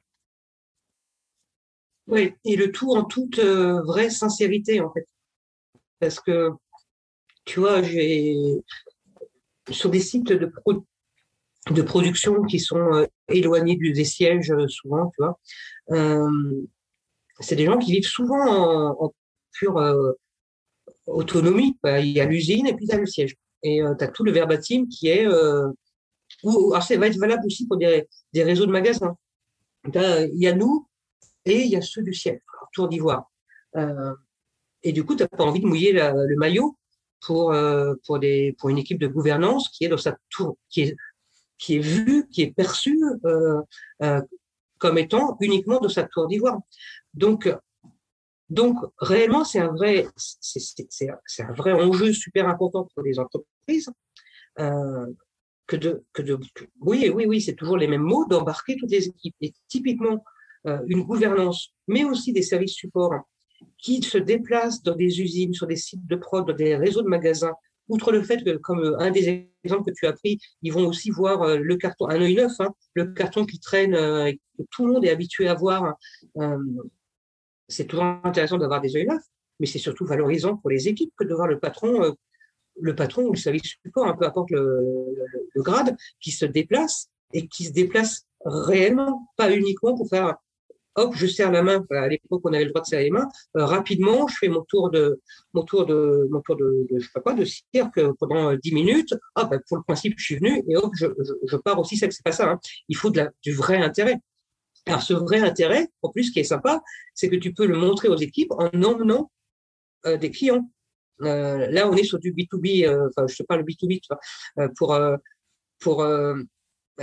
[2.09, 5.07] Oui, et le tout en toute euh, vraie sincérité, en fait.
[5.99, 6.51] Parce que,
[7.45, 8.37] tu vois, j'ai
[9.71, 10.53] sur des sites de,
[11.71, 15.39] de production qui sont euh, éloignés des sièges euh, souvent, tu vois.
[15.91, 16.63] Euh,
[17.41, 19.13] c'est des gens qui vivent souvent en,
[19.53, 19.79] pure
[21.07, 21.79] autonomie.
[21.85, 23.37] Il y a l'usine et puis il y a le siège.
[23.63, 25.27] Et tu as tout le verbatim qui est
[26.43, 29.17] ou, alors ça va être valable aussi pour des, des réseaux de magasins.
[29.85, 30.87] Il y a nous
[31.47, 32.41] et il y a ceux du ciel,
[32.73, 33.31] Tour d'Ivoire.
[33.77, 34.15] Euh,
[34.83, 36.77] et du coup, tu n'as pas envie de mouiller le maillot
[37.21, 40.83] pour, euh, pour, des, pour une équipe de gouvernance qui est dans sa tour, qui
[40.83, 40.97] est,
[41.59, 43.63] qui est vue, qui est perçue euh,
[44.03, 44.21] euh,
[44.79, 46.59] comme étant uniquement de sa tour d'ivoire.
[47.15, 47.49] Donc,
[48.51, 53.91] donc réellement, c'est un vrai, c'est un vrai enjeu super important pour les entreprises.
[54.59, 55.07] Euh,
[55.67, 56.39] que de, que de,
[56.81, 59.35] oui, oui, oui, c'est toujours les mêmes mots d'embarquer toutes les équipes.
[59.41, 60.25] Et typiquement,
[60.87, 63.15] une gouvernance, mais aussi des services supports
[63.79, 67.09] qui se déplacent dans des usines, sur des sites de prod, dans des réseaux de
[67.09, 67.55] magasins,
[67.89, 70.87] outre le fait que, comme euh, un des exemples que tu as pris, ils vont
[70.87, 74.63] aussi voir euh, le carton, un œil neuf, hein, le carton qui traîne, euh, que
[74.71, 75.97] tout le monde est habitué à voir.
[77.69, 79.25] c'est toujours intéressant d'avoir des œils neufs,
[79.61, 82.15] mais c'est surtout valorisant pour les équipes que de voir le patron,
[82.81, 85.15] le patron ou le service support, un peu importe le,
[85.57, 90.37] grade, qui se déplace et qui se déplace réellement, pas uniquement pour faire
[90.97, 91.85] hop, je serre la main.
[91.91, 93.29] À l'époque, on avait le droit de serrer les mains.
[93.57, 95.21] Euh, rapidement, je fais mon tour de,
[95.55, 98.73] mon tour de, mon tour de, de je sais pas quoi, de cirque pendant 10
[98.75, 99.15] minutes.
[99.35, 101.97] Ah, ben, pour le principe, je suis venu et hop, je, je, je pars aussi.
[101.97, 102.51] C'est pas ça.
[102.51, 102.61] Hein.
[102.89, 104.19] Il faut de la, du vrai intérêt.
[104.87, 106.81] Alors, ce vrai intérêt, en plus, qui est sympa,
[107.15, 109.31] c'est que tu peux le montrer aux équipes en emmenant
[110.07, 110.71] euh, des clients.
[111.23, 114.21] Euh, là, on est sur du B2B, euh, enfin, je te parle B2B, tu vois,
[114.65, 115.17] euh, pour, euh,
[115.81, 116.05] pour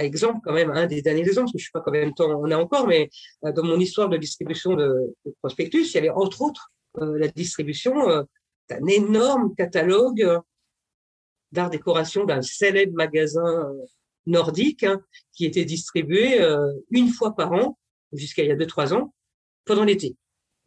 [0.02, 2.50] exemple quand même, un des derniers exemples, je ne sais pas combien de temps on
[2.52, 3.10] a encore, mais
[3.46, 7.28] euh, dans mon histoire de distribution de, prospectus, il y avait entre autres euh, la
[7.28, 8.24] distribution euh,
[8.70, 10.40] d'un énorme catalogue
[11.52, 13.72] d'art décoration d'un célèbre magasin
[14.26, 15.02] nordique hein,
[15.34, 16.42] qui était distribué
[16.90, 17.78] une fois par an
[18.14, 19.14] jusqu'à il y a deux trois ans
[19.66, 20.16] pendant l'été.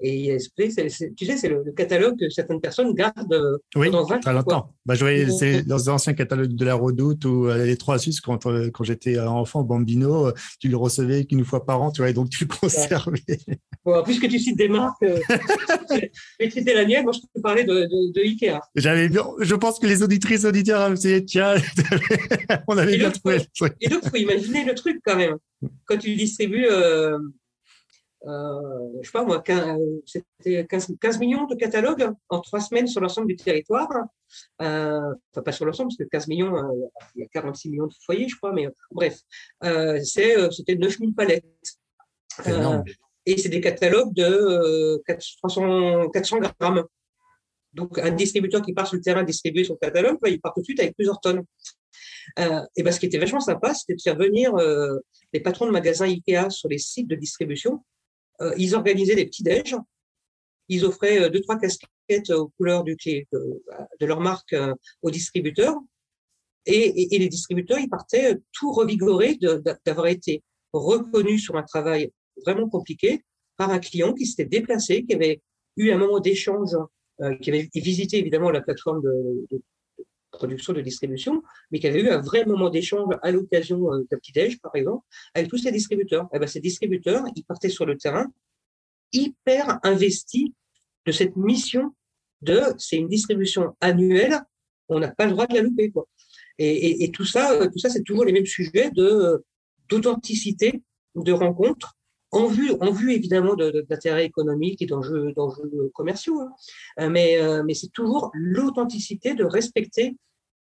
[0.00, 4.32] Et tu sais, c'est le, catalogue que certaines personnes gardent euh, oui, pendant 20 très
[4.34, 4.74] longtemps.
[4.84, 7.98] Bah, je voyais c'est dans les anciens catalogues de la Redoute ou euh, les Trois
[7.98, 12.02] Suisses, quand, euh, quand j'étais enfant, Bambino, tu le recevais qu'une fois par an, tu
[12.02, 13.20] vois, et donc tu le conservais.
[13.84, 15.02] Bon, puisque tu cites des marques,
[16.40, 18.60] et c'était la mienne, moi je peux parler de, de, de Ikea.
[18.74, 19.08] J'avais
[19.40, 21.54] je pense que les auditrices auditeurs me dit, tiens,
[22.68, 23.38] on avait bien trouvé.
[23.80, 25.36] Et donc, il faut imaginer le truc quand même.
[25.86, 26.66] Quand tu distribues
[28.26, 33.00] euh, je sais pas moi, 15, c'était 15, millions de catalogues en trois semaines sur
[33.00, 33.88] l'ensemble du territoire.
[34.60, 37.86] Euh, enfin, pas sur l'ensemble, parce que 15 millions, euh, il y a 46 millions
[37.86, 39.20] de foyers, je crois, mais bref,
[39.64, 41.44] euh, euh, c'était 9000 palettes.
[43.26, 46.84] et c'est des catalogues de 400, 400 grammes.
[47.72, 50.64] Donc, un distributeur qui part sur le terrain distribuer son catalogue, il part tout de
[50.64, 51.44] suite avec plusieurs tonnes.
[52.38, 54.98] Euh, et ben, ce qui était vachement sympa, c'était de faire venir euh,
[55.32, 57.95] les patrons de magasins Ikea sur les sites de distribution euh,
[58.56, 59.76] ils organisaient des petits déj.
[60.68, 63.62] Ils offraient euh, deux, trois casquettes aux couleurs du, de,
[64.00, 65.76] de leur marque euh, aux distributeurs.
[66.66, 69.38] Et, et, les distributeurs, ils partaient tout revigorés
[69.84, 72.10] d'avoir été reconnus sur un travail
[72.44, 73.24] vraiment compliqué
[73.56, 75.40] par un client qui s'était déplacé, qui avait
[75.76, 76.70] eu un moment d'échange,
[77.20, 79.62] euh, qui avait visité évidemment la plateforme de, de,
[80.36, 84.18] production, de distribution, mais qui avait eu un vrai moment d'échange à l'occasion euh, d'un
[84.18, 86.24] petit-déj, par exemple, avec tous ces distributeurs.
[86.32, 88.26] Et eh ben, ces distributeurs, ils partaient sur le terrain
[89.12, 90.50] hyper investis
[91.06, 91.94] de cette mission
[92.42, 94.40] de c'est une distribution annuelle,
[94.88, 95.90] on n'a pas le droit de la louper.
[95.90, 96.06] Quoi.
[96.58, 99.44] Et, et, et tout ça, euh, tout ça, c'est toujours les mêmes sujets de
[99.88, 100.82] d'authenticité,
[101.14, 101.96] de rencontre,
[102.32, 105.32] en vue, en vue évidemment d'intérêts économiques et d'enjeux
[105.94, 106.40] commerciaux.
[106.40, 106.52] Hein.
[107.00, 110.16] Euh, mais, mais c'est toujours l'authenticité de respecter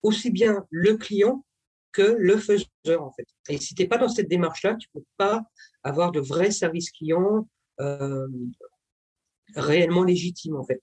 [0.01, 1.43] aussi bien le client
[1.91, 3.27] que le faiseur en fait.
[3.49, 5.43] Et si tu n'es pas dans cette démarche-là, tu peux pas
[5.83, 7.47] avoir de vrai service client
[7.79, 8.27] euh,
[9.55, 10.81] réellement légitime en fait.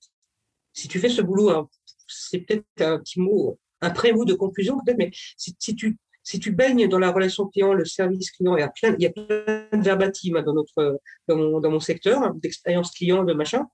[0.73, 1.69] Si tu fais ce boulot, hein,
[2.07, 5.97] c'est peut-être un petit mot, un pré-mot de conclusion peut-être, mais si, tu
[6.27, 9.01] si tu baignes dans la relation client, le service client, il y a plein, il
[9.01, 10.99] y a plein de verbatim dans notre
[11.29, 13.65] dans mon, secteur hein, d'expérience client, de machin.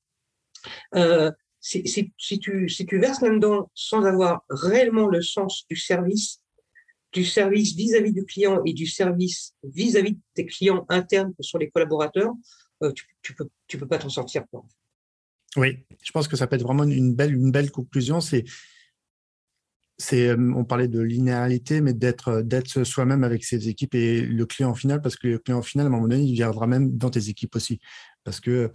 [0.94, 1.82] Euh, si,
[2.40, 2.68] tu,
[3.00, 6.44] verses là-dedans sans avoir réellement le sens du service,
[7.12, 11.58] du service vis-à-vis du client et du service vis-à-vis de tes clients internes que sont
[11.58, 12.34] les collaborateurs,
[12.84, 14.44] euh, tu, tu peux tu peux pas t'en sortir.
[14.52, 14.64] Quoi.
[15.56, 18.22] Oui, je pense que ça peut être vraiment une belle une belle conclusion.
[18.22, 18.44] C'est
[20.14, 24.74] euh, on parlait de linéarité, mais d'être d'être soi-même avec ses équipes et le client
[24.74, 27.30] final, parce que le client final, à un moment donné, il viendra même dans tes
[27.30, 27.80] équipes aussi,
[28.24, 28.72] parce que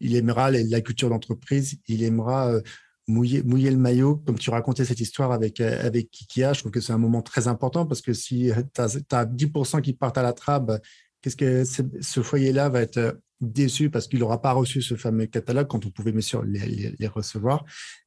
[0.00, 2.60] il aimera la culture d'entreprise, il aimera euh,
[3.08, 6.52] mouiller, le maillot, comme tu racontais cette histoire avec, euh, avec Kikia.
[6.52, 9.92] Je trouve que c'est un moment très important parce que si tu as, 10% qui
[9.92, 10.80] partent à la trabe,
[11.20, 15.26] qu'est-ce que ce foyer-là va être euh, déçu parce qu'il n'aura pas reçu ce fameux
[15.26, 17.64] catalogue quand on pouvait bien sûr les, recevoir.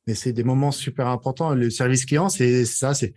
[0.07, 1.53] Mais c'est des moments super importants.
[1.53, 3.13] Le service client, c'est ça, c'est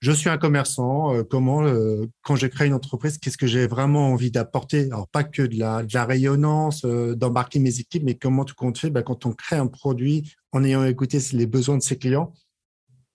[0.00, 3.66] je suis un commerçant, euh, comment, euh, quand je crée une entreprise, qu'est-ce que j'ai
[3.66, 4.84] vraiment envie d'apporter?
[4.92, 8.92] Alors, pas que de la, rayonnance, euh, d'embarquer mes équipes, mais comment tu comptes faire
[8.92, 12.32] ben, Quand on crée un produit en ayant écouté les besoins de ses clients,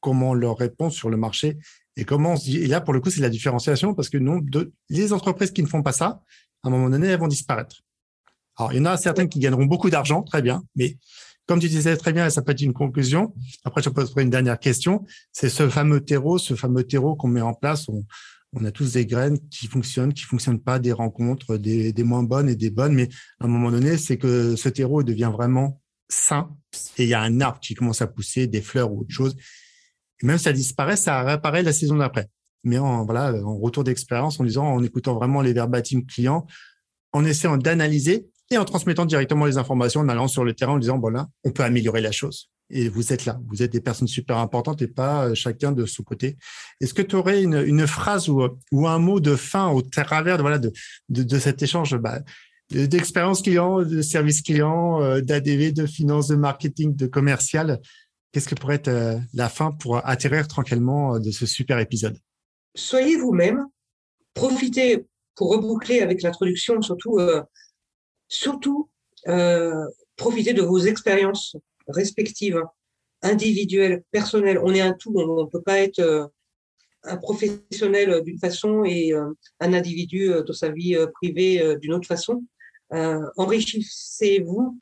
[0.01, 1.57] comment on leur répond sur le marché
[1.95, 2.35] et comment.
[2.35, 4.41] Et là, pour le coup, c'est la différenciation parce que non,
[4.89, 6.21] les entreprises qui ne font pas ça,
[6.63, 7.81] à un moment donné, elles vont disparaître.
[8.57, 10.97] Alors, il y en a certaines qui gagneront beaucoup d'argent, très bien, mais
[11.45, 13.33] comme tu disais très bien, ça peut être une conclusion.
[13.65, 15.05] Après, je poserai une dernière question.
[15.33, 17.89] C'est ce fameux terreau, ce fameux terreau qu'on met en place.
[17.89, 18.05] On,
[18.53, 22.23] on, a tous des graines qui fonctionnent, qui fonctionnent pas, des rencontres, des, des moins
[22.23, 22.93] bonnes et des bonnes.
[22.93, 23.09] Mais
[23.41, 26.49] à un moment donné, c'est que ce terreau devient vraiment sain
[26.97, 29.35] et il y a un arbre qui commence à pousser, des fleurs ou autre chose.
[30.21, 32.29] Et même si ça disparaît, ça réapparaît la saison d'après.
[32.63, 36.45] Mais en, voilà, en retour d'expérience, en disant, en écoutant vraiment les verbatims clients,
[37.11, 40.79] en essayant d'analyser et en transmettant directement les informations, en allant sur le terrain, en
[40.79, 42.49] disant, voilà, on peut améliorer la chose.
[42.69, 45.85] Et vous êtes là, vous êtes des personnes super importantes et pas euh, chacun de
[45.85, 46.37] son côté.
[46.81, 48.41] Est-ce que tu aurais une, une phrase ou,
[48.71, 50.71] ou, un mot de fin au travers de, voilà, de,
[51.09, 52.19] de, de cet échange bah,
[52.71, 57.79] d'expérience client, de service client, euh, d'ADV, de finance, de marketing, de commercial?
[58.31, 62.17] Qu'est-ce que pourrait être euh, la fin pour atterrir tranquillement de ce super épisode?
[62.75, 63.67] Soyez vous-même,
[64.33, 65.05] profitez
[65.35, 67.19] pour reboucler avec l'introduction, surtout
[68.33, 68.89] surtout
[69.27, 71.55] euh, profiter de vos expériences
[71.87, 72.61] respectives,
[73.21, 74.59] individuelles, personnelles.
[74.61, 76.27] On est un tout, on ne peut pas être euh,
[77.03, 82.43] un professionnel d'une façon et euh, un individu dans sa vie privée d'une autre façon.
[82.91, 84.79] enrichissez-vous,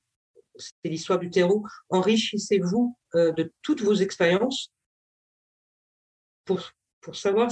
[0.56, 4.72] c'est l'histoire du terreau, enrichissez-vous de toutes vos expériences
[6.46, 6.62] pour,
[7.02, 7.52] pour savoir,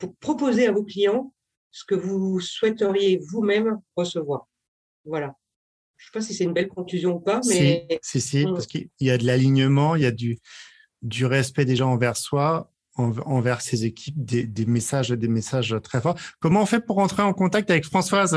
[0.00, 1.32] pour proposer à vos clients
[1.70, 4.48] ce que vous souhaiteriez vous-même recevoir.
[5.04, 5.36] Voilà.
[5.96, 7.86] Je ne sais pas si c'est une belle conclusion ou pas, mais.
[8.02, 10.38] Si, si, parce qu'il y a de l'alignement, il y a du,
[11.02, 12.72] du respect des gens envers soi,
[13.26, 16.16] envers ses équipes, des, messages, des messages très forts.
[16.40, 18.34] Comment on fait pour entrer en contact avec Françoise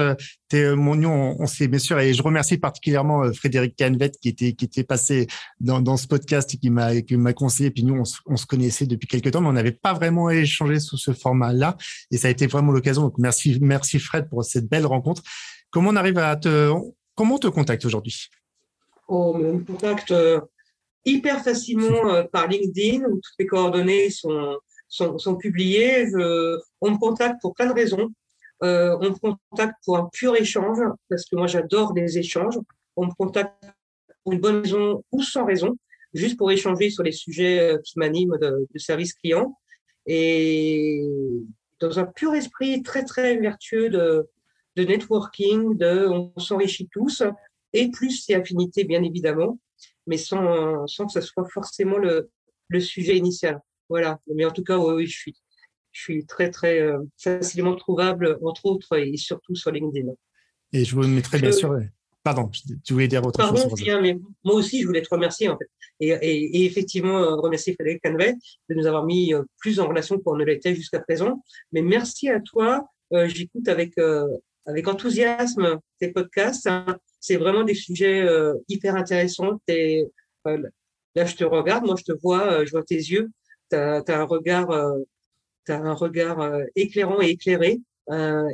[0.52, 4.12] es euh, mon nom, on, sait bien sûr, et je remercie particulièrement euh, Frédéric Canvet
[4.22, 5.28] qui était qui était passé
[5.60, 7.72] dans, ce podcast et qui m'a qui m'a conseillé.
[7.72, 10.80] Puis nous, on, on, se connaissait depuis quelques temps, mais on n'avait pas vraiment échangé
[10.80, 11.78] sous ce format-là,
[12.12, 13.02] et ça a été vraiment l'occasion.
[13.02, 15.24] Donc merci merci Fred pour cette belle rencontre.
[15.70, 16.72] Comment on arrive à te,
[17.16, 18.28] comment on te contacte aujourd'hui?
[19.08, 20.40] Oh, On me contacte euh,
[21.06, 26.08] hyper facilement euh, par LinkedIn où toutes mes coordonnées sont, sont, publiées.
[26.82, 28.10] on me contacte pour plein de raisons.
[28.64, 29.16] Euh, on me
[29.50, 30.80] contacte pour un pur échange
[31.10, 32.60] parce que moi j'adore des échanges.
[32.96, 33.54] On me contacte
[34.24, 35.76] pour une bonne raison ou sans raison,
[36.14, 39.58] juste pour échanger sur les sujets qui m'animent de, de service client.
[40.06, 41.04] Et
[41.80, 44.30] dans un pur esprit très très vertueux de,
[44.76, 47.24] de networking, de on s'enrichit tous,
[47.74, 49.58] et plus c'est affinité, bien évidemment,
[50.08, 52.30] mais sans, sans que ce soit forcément le,
[52.68, 53.60] le sujet initial.
[53.90, 54.20] Voilà.
[54.34, 55.36] Mais en tout cas, oui, je suis,
[55.92, 60.12] je suis très, très euh, facilement trouvable, entre autres, et surtout sur LinkedIn.
[60.72, 61.78] Et je vous mettrai bien sûr.
[62.24, 62.50] Pardon,
[62.86, 63.82] tu voulais dire autre Pardon, chose.
[63.82, 65.70] Bien, mais moi aussi, je voulais te remercier, en fait.
[66.00, 68.36] Et, et, et effectivement, euh, remercier Frédéric Canvet
[68.70, 71.44] de nous avoir mis euh, plus en relation qu'on ne l'était jusqu'à présent.
[71.74, 72.88] Mais merci à toi.
[73.26, 73.94] J'écoute avec
[74.66, 76.68] avec enthousiasme tes podcasts.
[76.68, 76.98] Hein.
[77.20, 79.60] C'est vraiment des sujets euh, hyper intéressants.
[79.70, 80.06] Euh,
[81.16, 83.32] là, je te regarde, moi, je te vois, euh, je vois tes yeux.
[83.70, 87.82] Tu as, un regard, as un regard éclairant et éclairé,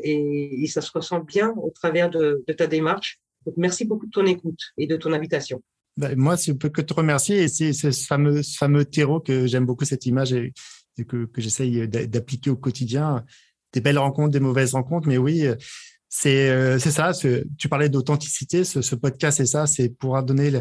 [0.03, 3.19] et, et, ça se ressent bien au travers de, ta démarche.
[3.57, 5.61] Merci beaucoup de ton écoute et de ton invitation.
[5.97, 7.43] Ben, moi, je peux que te remercier.
[7.43, 10.53] Et c'est ce fameux, fameux terreau que j'aime beaucoup cette image et,
[11.05, 13.25] que j'essaye d'appliquer au quotidien.
[13.73, 15.45] Des belles rencontres, des mauvaises rencontres, mais oui,
[16.09, 17.11] c'est euh, ça.
[17.13, 18.63] Tu parlais d'authenticité.
[18.63, 19.67] Ce, ce, podcast, c'est ça.
[19.67, 20.51] C'est pour donner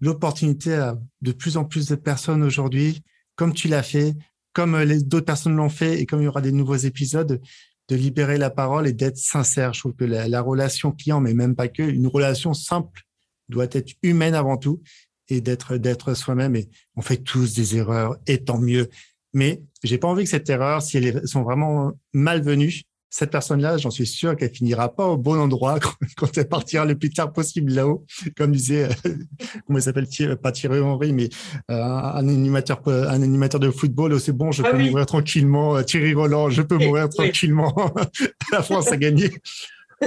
[0.00, 3.02] l'opportunité à de plus en plus de personnes aujourd'hui,
[3.34, 4.14] comme tu l'as fait,
[4.52, 7.40] comme euh, d'autres personnes l'ont fait, et comme il y aura des nouveaux épisodes,
[7.88, 9.72] de libérer la parole et d'être sincère.
[9.72, 13.02] Je trouve que la, la, relation client, mais même pas que, une relation simple
[13.48, 14.82] doit être humaine avant tout
[15.28, 16.54] et d'être d'être soi-même.
[16.54, 18.88] Et on fait tous des erreurs, et tant mieux.
[19.32, 23.90] Mais j'ai pas envie que cette erreur, si elles sont vraiment malvenues, cette personne-là, j'en
[23.90, 25.78] suis sûr qu'elle finira pas au bon endroit
[26.16, 28.04] quand elle partira le plus tard possible là-haut.
[28.36, 29.14] Comme disait, euh,
[29.66, 30.06] comment il s'appelle,
[30.42, 31.28] pas Thierry Henry, mais
[31.70, 34.12] euh, un animateur, un animateur de football.
[34.12, 35.76] Oh, c'est bon, je ah peux mourir tranquillement.
[35.76, 37.74] Euh, Thierry Roland, je peux mourir tranquillement.
[38.52, 39.30] La France a gagné.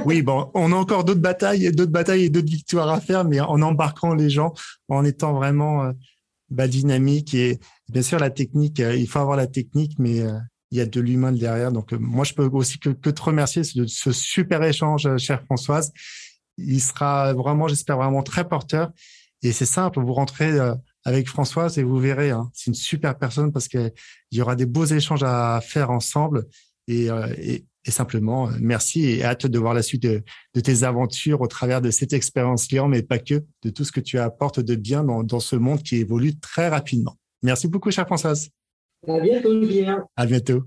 [0.05, 3.41] Oui, bon, on a encore d'autres batailles, d'autres batailles et d'autres victoires à faire, mais
[3.41, 4.53] en embarquant les gens,
[4.87, 5.91] en étant vraiment
[6.49, 8.79] bah, dynamique et bien sûr la technique.
[8.79, 10.23] il faut avoir la technique, mais
[10.71, 11.71] il y a de l'humain derrière.
[11.71, 15.43] Donc, euh, moi, je peux aussi que, te remercier de ce super échange, euh, chère
[15.43, 15.91] Françoise.
[16.57, 18.91] Il sera vraiment, j'espère, vraiment très porteur.
[19.43, 23.17] Et c'est simple, vous rentrez euh, avec Françoise et vous verrez, hein, c'est une super
[23.17, 23.91] personne parce qu'il
[24.31, 26.45] y aura des beaux échanges à faire ensemble.
[26.87, 27.09] Et,
[27.87, 30.23] simplement, merci et hâte de voir la suite de,
[30.61, 33.99] tes aventures au travers de cette expérience client, mais pas que, de tout ce que
[33.99, 37.17] tu apportes de bien dans, dans ce monde qui évolue très rapidement.
[37.41, 38.51] Merci beaucoup, chère Françoise.
[39.07, 40.07] À bientôt, bien.
[40.15, 40.63] À bientôt.